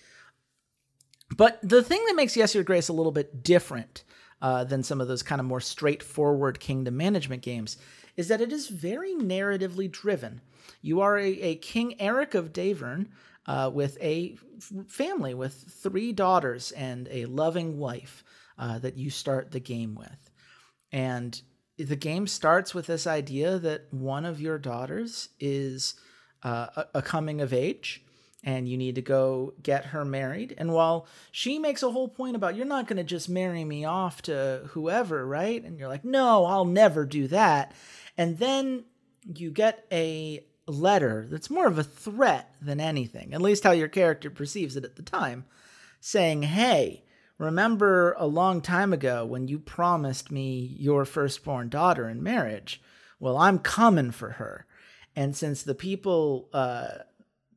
[1.36, 4.04] But the thing that makes Yes Your Grace a little bit different
[4.42, 7.78] uh, than some of those kind of more straightforward kingdom management games
[8.16, 10.42] is that it is very narratively driven.
[10.82, 13.08] You are a, a King Eric of Davern
[13.46, 14.38] uh, with a
[14.88, 18.24] family with three daughters and a loving wife
[18.58, 20.32] uh, that you start the game with.
[20.92, 21.40] And
[21.78, 25.96] the game starts with this idea that one of your daughters is
[26.44, 28.04] uh, a, a coming of age
[28.44, 30.56] and you need to go get her married.
[30.58, 33.84] And while she makes a whole point about, you're not going to just marry me
[33.84, 35.64] off to whoever, right?
[35.64, 37.74] And you're like, no, I'll never do that.
[38.18, 38.86] And then
[39.26, 43.88] you get a letter that's more of a threat than anything, at least how your
[43.88, 45.46] character perceives it at the time,
[46.00, 47.04] saying, hey,
[47.38, 52.82] Remember a long time ago when you promised me your firstborn daughter in marriage?
[53.20, 54.66] Well, I'm coming for her.
[55.16, 56.88] And since the people uh,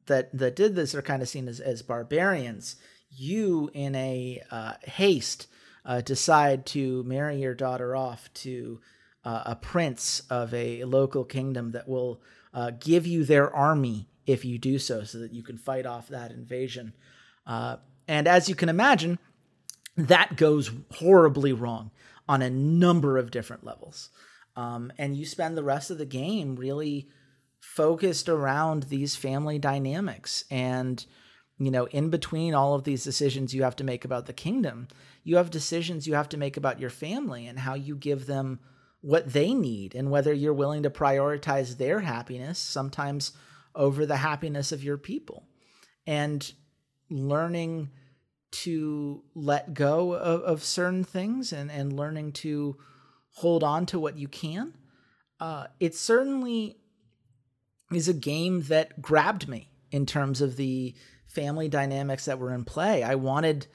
[0.07, 2.77] that that did this are kind of seen as, as barbarians,
[3.11, 5.47] you, in a uh, haste,
[5.85, 8.81] uh, decide to marry your daughter off to
[9.25, 12.21] uh, a prince of a local kingdom that will
[12.53, 16.09] uh, give you their army if you do so, so that you can fight off
[16.09, 16.93] that invasion.
[17.47, 17.77] Uh,
[18.07, 19.19] and as you can imagine,
[19.97, 21.91] that goes horribly wrong
[22.29, 24.11] on a number of different levels.
[24.57, 27.09] Um, and you spend the rest of the game really
[27.61, 30.45] focused around these family dynamics.
[30.51, 31.05] And,
[31.59, 34.89] you know, in between all of these decisions you have to make about the kingdom,
[35.23, 38.61] you have decisions you have to make about your family and how you give them
[39.03, 43.33] what they need and whether you're willing to prioritize their happiness sometimes
[43.75, 45.47] over the happiness of your people.
[46.07, 46.53] And
[47.09, 47.91] learning
[48.51, 52.77] to let go of, of certain things and, and learning to
[53.35, 54.75] hold on to what you can.
[55.39, 56.77] Uh, it certainly
[57.93, 60.95] is a game that grabbed me in terms of the
[61.27, 63.03] family dynamics that were in play.
[63.03, 63.67] I wanted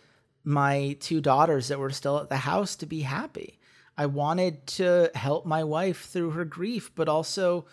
[0.44, 3.60] my two daughters that were still at the house to be happy.
[3.98, 7.66] I wanted to help my wife through her grief, but also,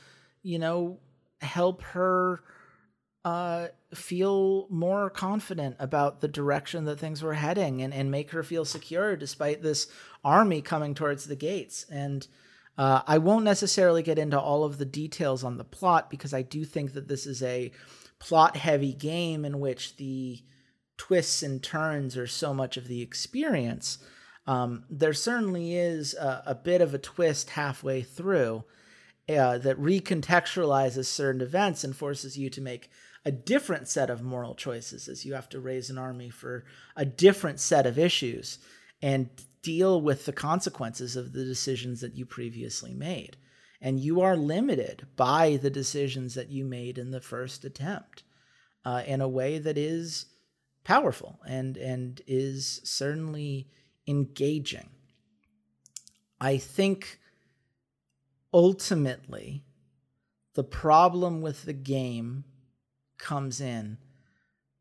[0.43, 1.01] you know,
[1.41, 2.43] help her
[3.25, 8.43] uh, feel more confident about the direction that things were heading and, and make her
[8.43, 9.87] feel secure despite this
[10.25, 11.85] army coming towards the gates.
[11.91, 12.27] And
[12.79, 16.43] uh, I won't necessarily get into all of the details on the plot because I
[16.43, 17.71] do think that this is a
[18.19, 20.43] plot heavy game in which the
[20.97, 23.99] twists and turns are so much of the experience.
[24.47, 28.65] Um, there certainly is a, a, bit of a twist halfway through
[29.29, 32.91] uh, that recontextualizes certain events and forces you to make
[33.25, 36.65] a different set of moral choices as you have to raise an army for
[36.97, 38.59] a different set of issues
[39.01, 39.29] and
[39.63, 43.37] deal with the consequences of the decisions that you previously made.
[43.81, 48.23] And you are limited by the decisions that you made in the first attempt
[48.85, 50.27] uh, in a way that is
[50.85, 53.69] powerful and, and is certainly
[54.07, 54.91] engaging.
[56.41, 57.21] I think
[58.53, 59.65] ultimately
[60.55, 62.45] the problem with the game
[63.23, 63.97] comes in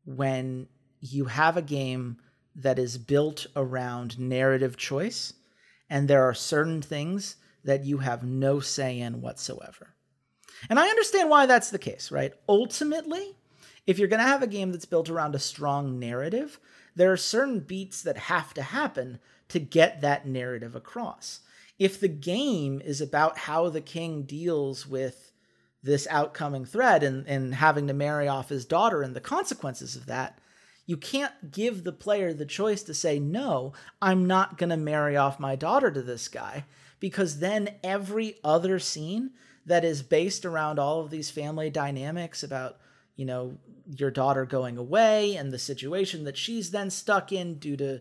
[0.04, 0.66] when
[1.00, 2.18] you have a game
[2.54, 5.32] that is built around narrative choice
[5.88, 9.94] and there are certain things that you have no say in whatsoever.
[10.68, 12.32] And I understand why that's the case, right?
[12.48, 13.36] Ultimately,
[13.86, 16.60] if you're going to have a game that's built around a strong narrative,
[16.94, 19.18] there are certain beats that have to happen
[19.48, 21.40] to get that narrative across.
[21.78, 25.31] If the game is about how the king deals with
[25.82, 30.06] this outcoming threat and, and having to marry off his daughter and the consequences of
[30.06, 30.38] that,
[30.86, 35.16] you can't give the player the choice to say, no, I'm not going to marry
[35.16, 36.64] off my daughter to this guy,
[37.00, 39.30] because then every other scene
[39.64, 42.78] that is based around all of these family dynamics about,
[43.16, 43.58] you know,
[43.96, 48.00] your daughter going away and the situation that she's then stuck in due to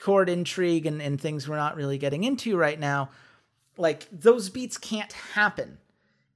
[0.00, 3.10] court intrigue and, and things we're not really getting into right now,
[3.76, 5.78] like those beats can't happen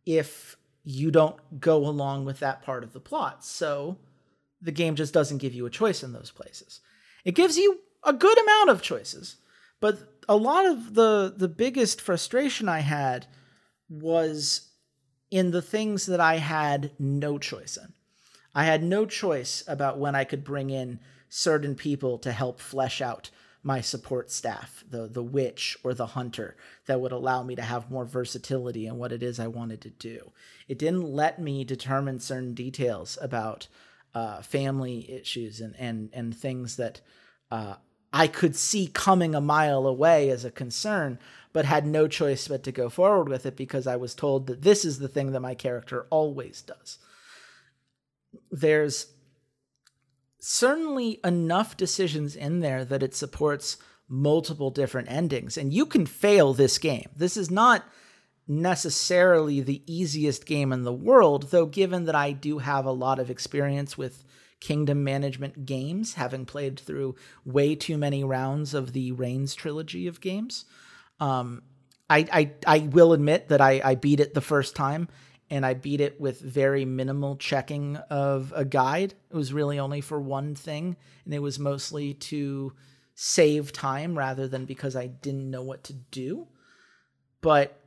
[0.04, 0.56] if
[0.90, 3.44] you don't go along with that part of the plot.
[3.44, 3.98] So
[4.62, 6.80] the game just doesn't give you a choice in those places.
[7.26, 9.36] It gives you a good amount of choices,
[9.80, 13.26] but a lot of the the biggest frustration I had
[13.90, 14.70] was
[15.30, 17.92] in the things that I had no choice in.
[18.54, 23.02] I had no choice about when I could bring in certain people to help flesh
[23.02, 23.28] out
[23.68, 26.56] my support staff, the the witch or the hunter,
[26.86, 29.90] that would allow me to have more versatility in what it is I wanted to
[29.90, 30.32] do.
[30.68, 33.68] It didn't let me determine certain details about
[34.14, 37.02] uh, family issues and and and things that
[37.50, 37.74] uh,
[38.10, 41.18] I could see coming a mile away as a concern,
[41.52, 44.62] but had no choice but to go forward with it because I was told that
[44.62, 46.98] this is the thing that my character always does.
[48.50, 49.08] There's
[50.38, 53.76] certainly enough decisions in there that it supports
[54.08, 57.08] multiple different endings, and you can fail this game.
[57.16, 57.84] This is not
[58.46, 63.18] necessarily the easiest game in the world, though, given that I do have a lot
[63.18, 64.24] of experience with
[64.60, 67.14] kingdom management games, having played through
[67.44, 70.64] way too many rounds of the Reigns trilogy of games.
[71.20, 71.62] Um,
[72.08, 75.08] I, I, I will admit that I, I beat it the first time
[75.50, 79.14] and I beat it with very minimal checking of a guide.
[79.30, 82.72] It was really only for one thing, and it was mostly to
[83.14, 86.48] save time rather than because I didn't know what to do.
[87.40, 87.80] But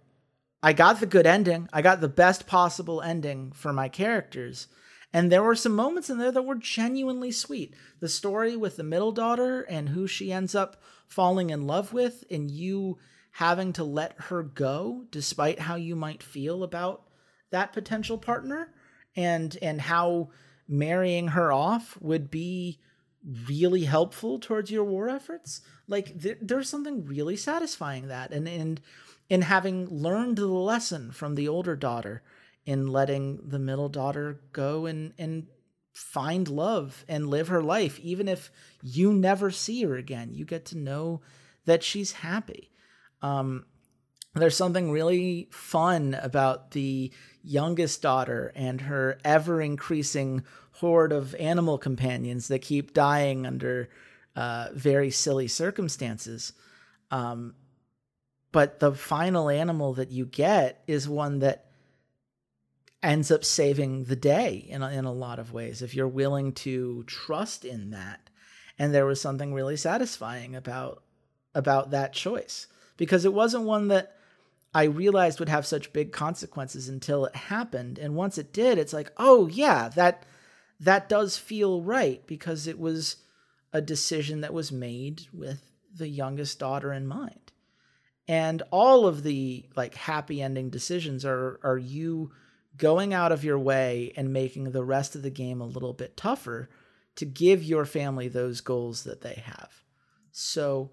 [0.63, 1.69] I got the good ending.
[1.71, 4.67] I got the best possible ending for my characters.
[5.13, 7.73] And there were some moments in there that were genuinely sweet.
[7.99, 12.23] The story with the middle daughter and who she ends up falling in love with,
[12.31, 12.97] and you
[13.35, 17.03] having to let her go despite how you might feel about
[17.51, 18.73] that potential partner
[19.15, 20.29] and and how
[20.67, 22.79] marrying her off would be
[23.47, 28.31] really helpful towards your war efforts like there, there's something really satisfying that.
[28.31, 28.81] And and
[29.29, 32.23] in having learned the lesson from the older daughter
[32.65, 35.47] in letting the middle daughter go and and
[35.93, 38.49] find love and live her life even if
[38.81, 41.21] you never see her again you get to know
[41.65, 42.71] that she's happy.
[43.21, 43.65] Um
[44.33, 47.11] there's something really fun about the
[47.43, 53.89] youngest daughter and her ever increasing horde of animal companions that keep dying under
[54.35, 56.53] uh, very silly circumstances.
[57.09, 57.55] Um,
[58.51, 61.65] but the final animal that you get is one that
[63.03, 66.53] ends up saving the day in a, in a lot of ways if you're willing
[66.53, 68.29] to trust in that.
[68.77, 71.03] And there was something really satisfying about
[71.53, 74.15] about that choice because it wasn't one that
[74.73, 77.99] I realized would have such big consequences until it happened.
[77.99, 80.25] And once it did, it's like, oh yeah, that
[80.79, 83.17] that does feel right because it was
[83.73, 85.61] a decision that was made with
[85.95, 87.51] the youngest daughter in mind.
[88.27, 92.31] And all of the like happy ending decisions are are you
[92.77, 96.15] going out of your way and making the rest of the game a little bit
[96.15, 96.69] tougher
[97.15, 99.83] to give your family those goals that they have.
[100.31, 100.91] So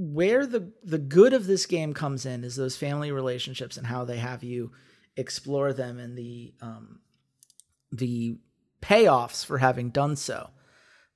[0.00, 4.04] where the the good of this game comes in is those family relationships and how
[4.04, 4.70] they have you
[5.16, 7.00] explore them and the um,
[7.90, 8.38] the
[8.80, 10.50] payoffs for having done so.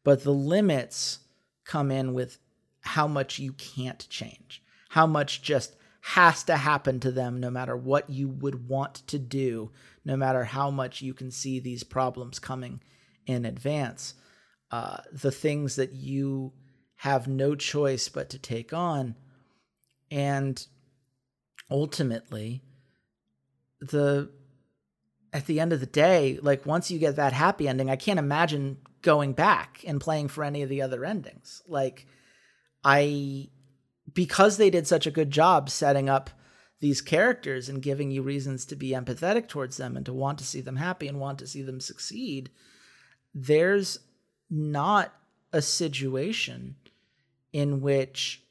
[0.03, 1.20] But the limits
[1.64, 2.39] come in with
[2.80, 7.76] how much you can't change, how much just has to happen to them no matter
[7.76, 9.70] what you would want to do,
[10.05, 12.83] no matter how much you can see these problems coming
[13.26, 14.14] in advance.
[14.72, 16.53] Uh, the things that you
[17.03, 19.16] have no choice but to take on.
[20.09, 20.64] And
[21.68, 22.62] ultimately,
[23.80, 24.30] the
[25.32, 28.20] at the end of the day, like once you get that happy ending, I can't
[28.20, 31.61] imagine going back and playing for any of the other endings.
[31.66, 32.07] Like
[32.84, 33.48] I
[34.14, 36.30] because they did such a good job setting up
[36.78, 40.44] these characters and giving you reasons to be empathetic towards them and to want to
[40.44, 42.48] see them happy and want to see them succeed,
[43.34, 43.98] there's
[44.48, 45.12] not
[45.53, 46.76] a situation
[47.53, 48.42] in which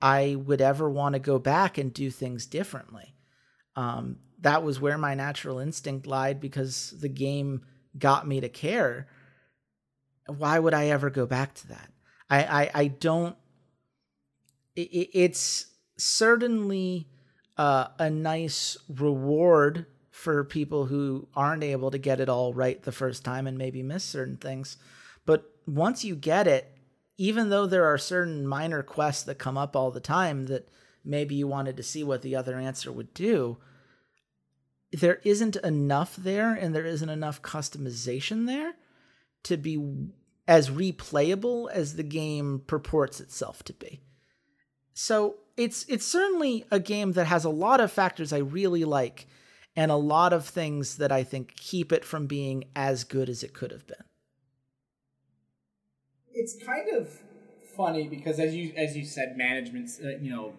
[0.00, 3.14] I would ever want to go back and do things differently.
[3.76, 7.62] Um, that was where my natural instinct lied because the game
[7.98, 9.08] got me to care.
[10.26, 11.90] Why would I ever go back to that?
[12.28, 13.36] I I, I don't.
[14.76, 15.66] It, it's
[15.96, 17.08] certainly
[17.56, 22.92] uh, a nice reward for people who aren't able to get it all right the
[22.92, 24.76] first time and maybe miss certain things.
[25.26, 26.73] But once you get it,
[27.16, 30.68] even though there are certain minor quests that come up all the time that
[31.04, 33.58] maybe you wanted to see what the other answer would do,
[34.92, 38.74] there isn't enough there and there isn't enough customization there
[39.44, 40.10] to be
[40.46, 44.00] as replayable as the game purports itself to be.
[44.92, 49.26] So it's it's certainly a game that has a lot of factors I really like
[49.76, 53.42] and a lot of things that I think keep it from being as good as
[53.42, 54.04] it could have been.
[56.34, 57.08] It's kind of
[57.76, 60.54] funny because as you as you said management uh, you know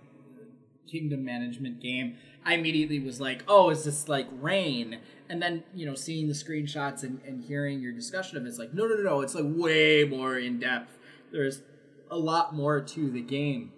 [0.90, 4.96] kingdom management game i immediately was like oh is this like Reigns?
[5.28, 8.60] And then you know seeing the screenshots and, and hearing your discussion of it, it's
[8.60, 10.98] like no no no no it's like way more in depth
[11.32, 11.62] there's
[12.12, 13.72] a lot more to the game.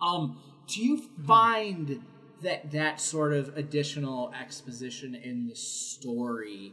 [0.00, 2.02] Um do you find
[2.42, 6.72] that that sort of additional exposition in the story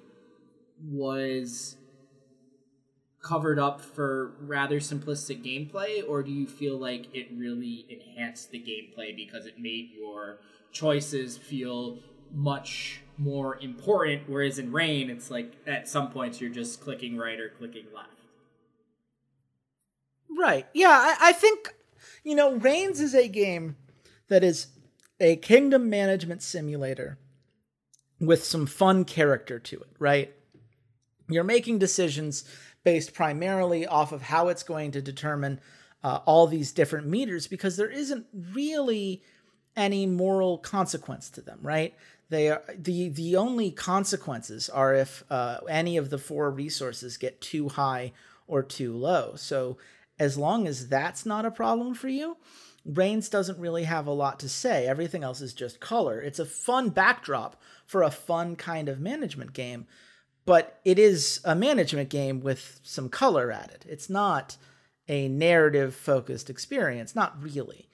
[0.84, 1.78] was
[3.26, 8.60] covered up for rather simplistic gameplay or do you feel like it really enhanced the
[8.60, 10.38] gameplay because it made your
[10.72, 11.98] choices feel
[12.32, 14.22] much more important?
[14.28, 18.10] Whereas in Reigns it's like at some points you're just clicking right or clicking left.
[20.30, 20.68] Right.
[20.76, 21.74] Yeah I, I think
[22.24, 23.76] you know reigns is a game
[24.28, 24.68] that is
[25.20, 27.18] a kingdom management simulator
[28.20, 30.32] with some fun character to it right?
[31.28, 32.44] You're making decisions
[32.86, 35.60] based primarily off of how it's going to determine
[36.06, 39.22] uh, all these different meters because there isn't really
[39.76, 41.94] any moral consequence to them, right?
[42.30, 47.42] They are the the only consequences are if uh, any of the four resources get
[47.42, 48.14] too high
[48.48, 49.34] or too low.
[49.36, 49.78] So
[50.18, 52.38] as long as that's not a problem for you,
[52.86, 54.88] Reigns doesn't really have a lot to say.
[54.88, 56.22] Everything else is just color.
[56.22, 59.88] It's a fun backdrop for a fun kind of management game,
[60.46, 63.86] but it is a management game with some color added.
[63.88, 64.58] It's not
[65.08, 67.89] a narrative focused experience, not really.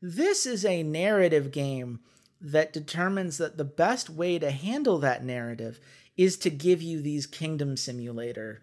[0.00, 2.00] This is a narrative game
[2.40, 5.80] that determines that the best way to handle that narrative
[6.16, 8.62] is to give you these kingdom simulator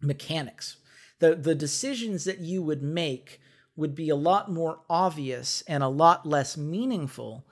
[0.00, 0.76] mechanics.
[1.18, 3.40] The the decisions that you would make
[3.76, 7.44] would be a lot more obvious and a lot less meaningful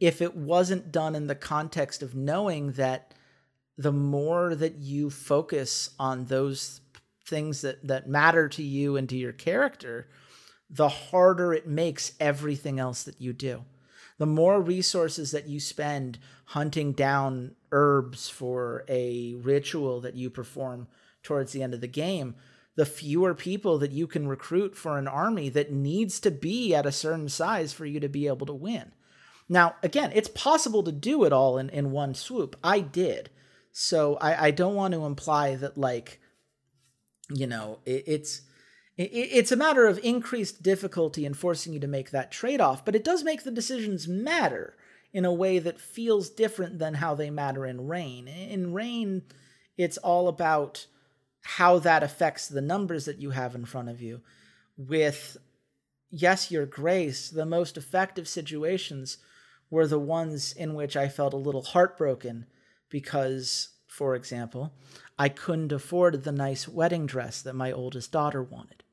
[0.00, 3.14] if it wasn't done in the context of knowing that
[3.78, 6.80] the more that you focus on those
[7.26, 10.08] things that that matter to you and to your character,
[10.70, 13.64] the harder it makes everything else that you do.
[14.18, 20.88] The more resources that you spend hunting down herbs for a ritual that you perform
[21.22, 22.34] towards the end of the game,
[22.76, 26.86] the fewer people that you can recruit for an army that needs to be at
[26.86, 28.92] a certain size for you to be able to win.
[29.48, 32.56] Now, again, it's possible to do it all in, in one swoop.
[32.64, 33.30] I did.
[33.78, 36.18] So I, I don't want to imply that like,
[37.28, 38.40] you know, it, it's
[38.96, 42.86] it, it's a matter of increased difficulty and forcing you to make that trade off,
[42.86, 44.78] but it does make the decisions matter
[45.12, 48.30] in a way that feels different than how they matter in Reigns.
[48.30, 49.24] In Reigns,
[49.76, 50.86] it's all about
[51.42, 54.22] how that affects the numbers that you have in front of you.
[54.78, 55.36] With
[56.08, 59.18] Yes, Your Grace, the most effective situations
[59.68, 62.46] were the ones in which I felt a little heartbroken
[62.96, 64.72] because, for example,
[65.18, 68.84] I couldn't afford the nice wedding dress that my oldest daughter wanted.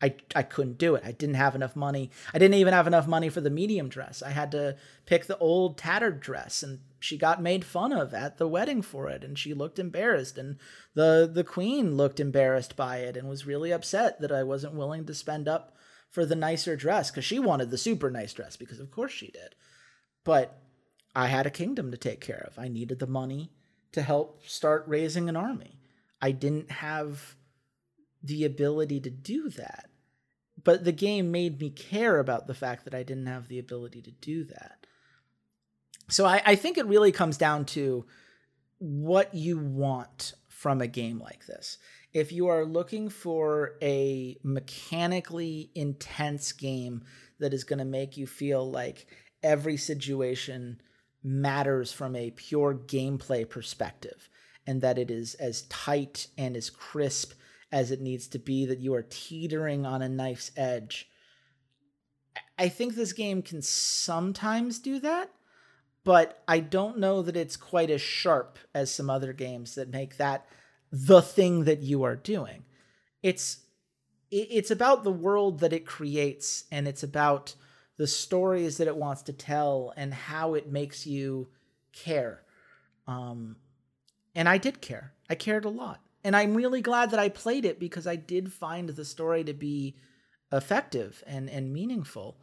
[0.00, 1.02] I, I couldn't do it.
[1.04, 2.10] I didn't have enough money.
[2.32, 4.22] I didn't even have enough money for the medium dress.
[4.22, 8.38] I had to pick the old tattered dress and she got made fun of at
[8.38, 10.56] the wedding for it and she looked embarrassed and
[10.94, 15.04] the the queen looked embarrassed by it and was really upset that I wasn't willing
[15.04, 15.76] to spend up
[16.10, 19.30] for the nicer dress cuz she wanted the super nice dress because of course she
[19.30, 19.54] did.
[20.24, 20.62] But
[21.14, 22.58] I had a kingdom to take care of.
[22.58, 23.50] I needed the money
[23.92, 25.80] to help start raising an army.
[26.22, 27.36] I didn't have
[28.22, 29.90] the ability to do that.
[30.62, 34.02] But the game made me care about the fact that I didn't have the ability
[34.02, 34.86] to do that.
[36.08, 38.04] So I, I think it really comes down to
[38.78, 41.78] what you want from a game like this.
[42.12, 47.04] If you are looking for a mechanically intense game
[47.38, 49.06] that is going to make you feel like
[49.42, 50.80] every situation
[51.22, 54.28] matters from a pure gameplay perspective
[54.66, 57.32] and that it is as tight and as crisp
[57.72, 61.08] as it needs to be, that you are teetering on a knife's edge.
[62.58, 65.30] I think this game can sometimes do that,
[66.04, 70.16] but I don't know that it's quite as sharp as some other games that make
[70.16, 70.46] that
[70.90, 72.64] the thing that you are doing.
[73.22, 73.60] It's
[74.30, 77.54] it's about the world that it creates and it's about
[78.00, 81.46] the stories that it wants to tell and how it makes you
[81.92, 82.40] care.
[83.06, 83.56] Um,
[84.34, 85.12] and I did care.
[85.28, 86.00] I cared a lot.
[86.24, 89.52] And I'm really glad that I played it because I did find the story to
[89.52, 89.96] be
[90.50, 92.38] effective and, and meaningful.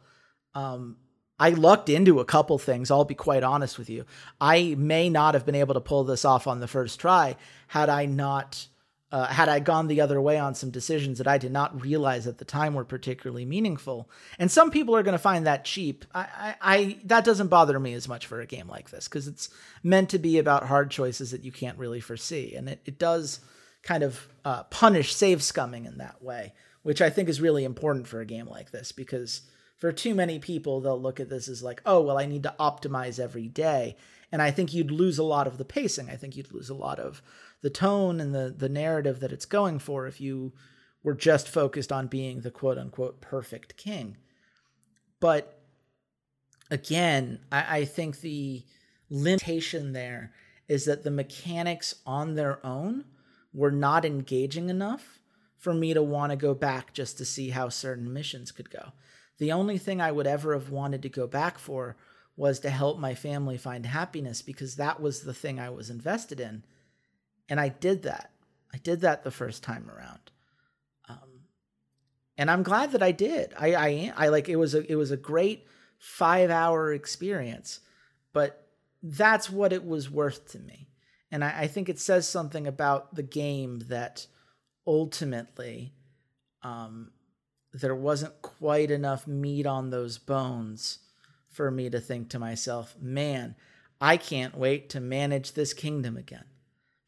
[0.54, 0.98] Um,
[1.40, 4.04] I lucked into a couple things, I'll be quite honest with you.
[4.40, 7.34] I may not have been able to pull this off on the first try
[7.66, 8.68] had I not
[9.10, 12.26] uh, had I gone the other way on some decisions that I did not realize
[12.26, 14.10] at the time were particularly meaningful.
[14.38, 16.04] And some people are going to find that cheap.
[16.14, 19.26] I, I, I, that doesn't bother me as much for a game like this because
[19.26, 19.48] it's
[19.82, 23.40] meant to be about hard choices that you can't really foresee, and it, it does
[23.82, 26.52] kind of uh, punish save scumming in that way,
[26.82, 29.42] which I think is really important for a game like this because
[29.76, 32.54] for too many people they'll look at this as like, oh well, I need to
[32.60, 33.96] optimize every day,
[34.30, 36.10] and I think you'd lose a lot of the pacing.
[36.10, 37.22] I think you'd lose a lot of
[37.60, 40.52] the tone and the the narrative that it's going for if you
[41.02, 44.16] were just focused on being the quote unquote perfect king.
[45.20, 45.60] But
[46.70, 48.64] again, I, I think the
[49.10, 50.32] limitation there
[50.68, 53.04] is that the mechanics on their own
[53.52, 55.18] were not engaging enough
[55.56, 58.92] for me to want to go back just to see how certain missions could go.
[59.38, 61.96] The only thing I would ever have wanted to go back for
[62.36, 66.38] was to help my family find happiness because that was the thing I was invested
[66.38, 66.62] in.
[67.48, 68.30] And I did that.
[68.72, 70.30] I did that the first time around.
[71.08, 71.40] Um,
[72.36, 73.54] and I'm glad that I did.
[73.58, 75.66] I, I, I like it was a, it was a great
[75.98, 77.80] five hour experience,
[78.32, 78.68] but
[79.02, 80.88] that's what it was worth to me.
[81.30, 84.26] And I, I think it says something about the game that
[84.86, 85.94] ultimately,
[86.62, 87.10] um,
[87.72, 91.00] there wasn't quite enough meat on those bones
[91.48, 93.54] for me to think to myself, man,
[94.00, 96.44] I can't wait to manage this kingdom again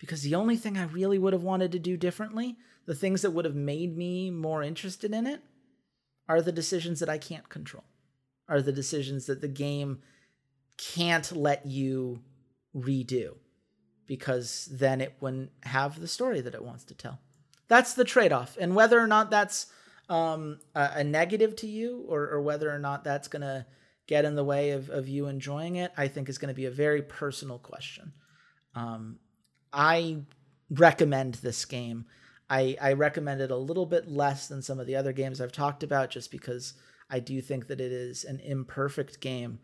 [0.00, 3.30] because the only thing I really would have wanted to do differently, the things that
[3.30, 5.42] would have made me more interested in it,
[6.28, 7.84] are the decisions that I can't control,
[8.48, 10.00] are the decisions that the game
[10.76, 12.22] can't let you
[12.74, 13.34] redo
[14.06, 17.20] because then it wouldn't have the story that it wants to tell.
[17.68, 18.56] That's the trade off.
[18.58, 19.66] And whether or not that's
[20.08, 23.64] um, a, a, negative to you or, or whether or not that's going to
[24.08, 26.66] get in the way of, of you enjoying it, I think is going to be
[26.66, 28.12] a very personal question.
[28.74, 29.20] Um,
[29.72, 30.18] I
[30.70, 32.06] recommend this game.
[32.48, 35.52] I, I recommend it a little bit less than some of the other games I've
[35.52, 36.74] talked about just because
[37.08, 39.60] I do think that it is an imperfect game.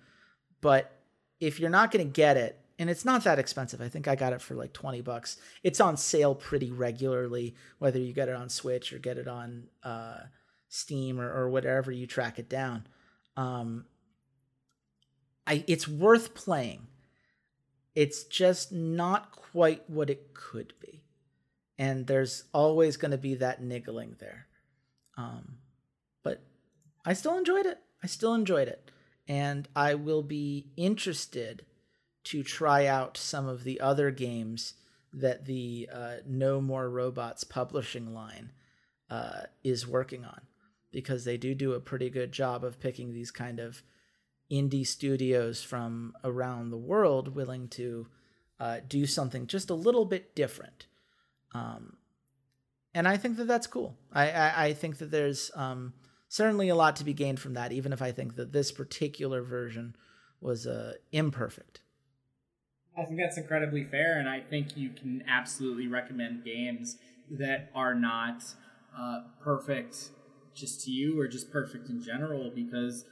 [0.60, 0.92] But
[1.40, 3.80] if you're not going to get it, and it's not that expensive.
[3.80, 5.38] I think I got it for like 20 bucks.
[5.62, 9.68] It's on sale pretty regularly, whether you get it on Switch or get it on
[9.82, 10.18] uh,
[10.68, 12.86] Steam or, or whatever you track it down.
[13.36, 13.86] Um,
[15.46, 16.86] I, it's worth playing.
[17.96, 21.02] It's just not quite what it could be.
[21.78, 24.46] And there's always going to be that niggling there.
[25.16, 25.56] Um,
[26.22, 26.42] but
[27.04, 27.78] I still enjoyed it.
[28.04, 28.90] I still enjoyed it.
[29.26, 31.64] And I will be interested
[32.24, 34.74] to try out some of the other games
[35.12, 38.52] that the uh, No More Robots publishing line
[39.08, 40.42] uh, is working on
[40.92, 43.82] because they do do a pretty good job of picking these kind of
[44.50, 48.06] indie studios from around the world willing to
[48.60, 50.86] uh, do something just a little bit different.
[51.52, 51.96] Um,
[52.94, 53.96] and I think that that's cool.
[54.12, 55.92] I, I, I think that there's um,
[56.28, 59.42] certainly a lot to be gained from that, even if I think that this particular
[59.42, 59.96] version
[60.40, 61.80] was uh, imperfect.
[62.96, 66.96] I think that's incredibly fair, and I think you can absolutely recommend games
[67.30, 68.42] that are not
[68.98, 70.10] uh, perfect
[70.54, 73.04] just to you or just perfect in general because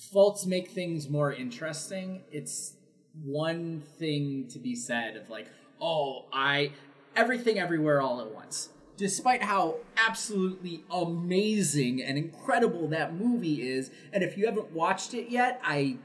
[0.00, 2.22] faults make things more interesting.
[2.32, 2.74] It's
[3.22, 5.46] one thing to be said of like,
[5.80, 6.72] oh, I
[7.14, 8.70] everything everywhere all at once.
[8.96, 15.30] Despite how absolutely amazing and incredible that movie is, and if you haven't watched it
[15.30, 15.96] yet, I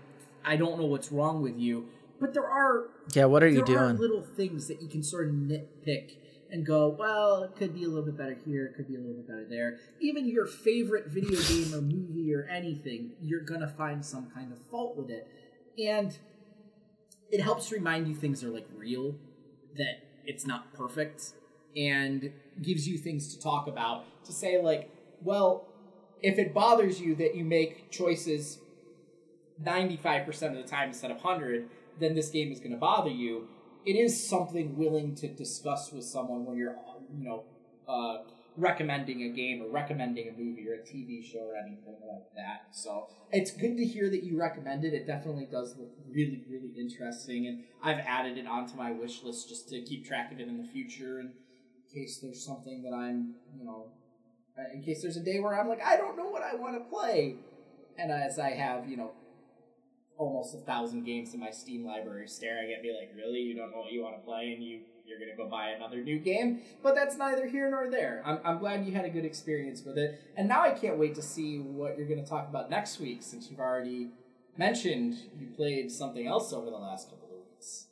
[0.44, 1.88] I don't know what's wrong with you.
[2.20, 3.98] But there are yeah, what are you doing?
[3.98, 6.16] Little things that you can sort of nitpick
[6.52, 9.00] and go, well, it could be a little bit better here, it could be a
[9.00, 9.80] little bit better there.
[10.00, 14.60] Even your favorite video game or movie or anything, you're gonna find some kind of
[14.70, 15.28] fault with it.
[15.84, 16.18] And
[17.32, 19.16] it helps remind you things are like real,
[19.76, 21.34] that it's not perfect,
[21.76, 22.32] and
[22.62, 24.90] gives you things to talk about to say like,
[25.22, 25.68] well,
[26.22, 28.60] if it bothers you that you make choices
[29.64, 31.70] 95% of the time instead of 100,
[32.00, 33.48] then this game is going to bother you.
[33.86, 36.76] It is something willing to discuss with someone when you're,
[37.16, 37.44] you know,
[37.88, 38.24] uh,
[38.58, 42.68] recommending a game or recommending a movie or a TV show or anything like that.
[42.72, 44.94] So it's good to hear that you recommend it.
[44.94, 49.50] It definitely does look really, really interesting, and I've added it onto my wish list
[49.50, 51.32] just to keep track of it in the future in
[51.94, 53.88] case there's something that I'm, you know,
[54.58, 56.76] uh, in case there's a day where I'm like, I don't know what I want
[56.82, 57.36] to play,
[57.98, 59.12] and as I have, you know.
[60.18, 63.40] Almost a thousand games in my Steam library staring at me like, really?
[63.40, 65.70] You don't know what you want to play, and you you're going to go buy
[65.70, 66.62] another new game.
[66.82, 68.24] But that's neither here nor there.
[68.26, 70.20] I'm, I'm glad you had a good experience with it.
[70.36, 73.22] And now I can't wait to see what you're going to talk about next week
[73.22, 74.10] since you've already
[74.58, 77.88] mentioned you played something else over the last couple of weeks.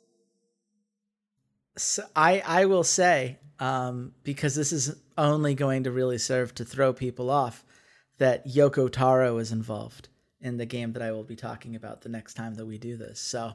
[1.76, 6.64] So I, I will say, um, because this is only going to really serve to
[6.64, 7.64] throw people off
[8.18, 10.08] that Yoko Taro is involved
[10.44, 12.96] in the game that I will be talking about the next time that we do
[12.96, 13.18] this.
[13.18, 13.54] So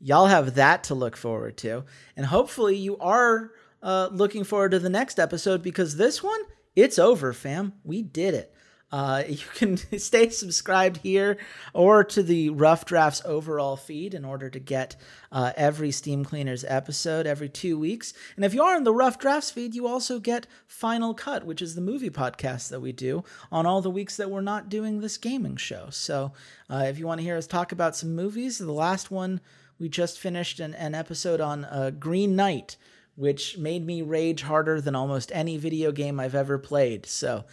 [0.00, 1.84] y'all have that to look forward to.
[2.16, 3.52] And hopefully you are
[3.82, 6.40] uh, looking forward to the next episode because this one,
[6.74, 7.74] it's over, fam.
[7.84, 8.52] We did it.
[8.92, 11.36] Uh, you can stay subscribed here
[11.72, 14.96] or to the Rough Drafts overall feed in order to get
[15.32, 18.14] uh, every Steam Cleaners episode every two weeks.
[18.36, 21.62] And if you are in the Rough Drafts feed, you also get Final Cut, which
[21.62, 25.00] is the movie podcast that we do on all the weeks that we're not doing
[25.00, 25.88] this gaming show.
[25.90, 26.32] So
[26.70, 29.40] uh, if you want to hear us talk about some movies, the last one
[29.78, 32.76] we just finished an, an episode on uh, Green Knight,
[33.16, 37.06] which made me rage harder than almost any video game I've ever played.
[37.06, 37.44] So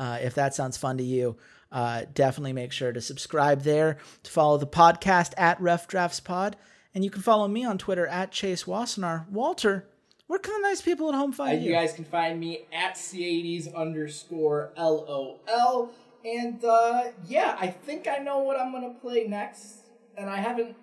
[0.00, 1.36] uh, if that sounds fun to you,
[1.70, 6.56] uh, definitely make sure to subscribe there, to follow the podcast at Rough Drafts Pod,
[6.94, 9.28] and you can follow me on Twitter at Chase Wassenar.
[9.28, 9.86] Walter,
[10.26, 11.68] where can the nice people at home find Uh, you?
[11.68, 15.90] you guys can find me at C80s underscore LOL.
[16.24, 19.84] And uh, yeah, I think I know what I'm going to play next.
[20.16, 20.76] And I haven't.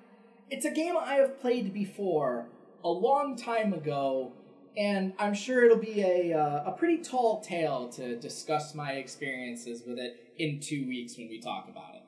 [0.50, 2.48] It's a game I have played before
[2.84, 4.32] a long time ago.
[4.78, 9.82] And I'm sure it'll be a, uh, a pretty tall tale to discuss my experiences
[9.86, 12.04] with it in two weeks when we talk about it.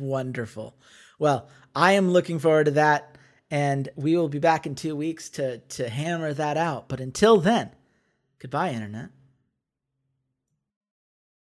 [0.00, 0.74] Wonderful.
[1.20, 3.16] Well, I am looking forward to that,
[3.50, 6.88] and we will be back in two weeks to to hammer that out.
[6.88, 7.70] But until then,
[8.38, 9.10] goodbye, internet.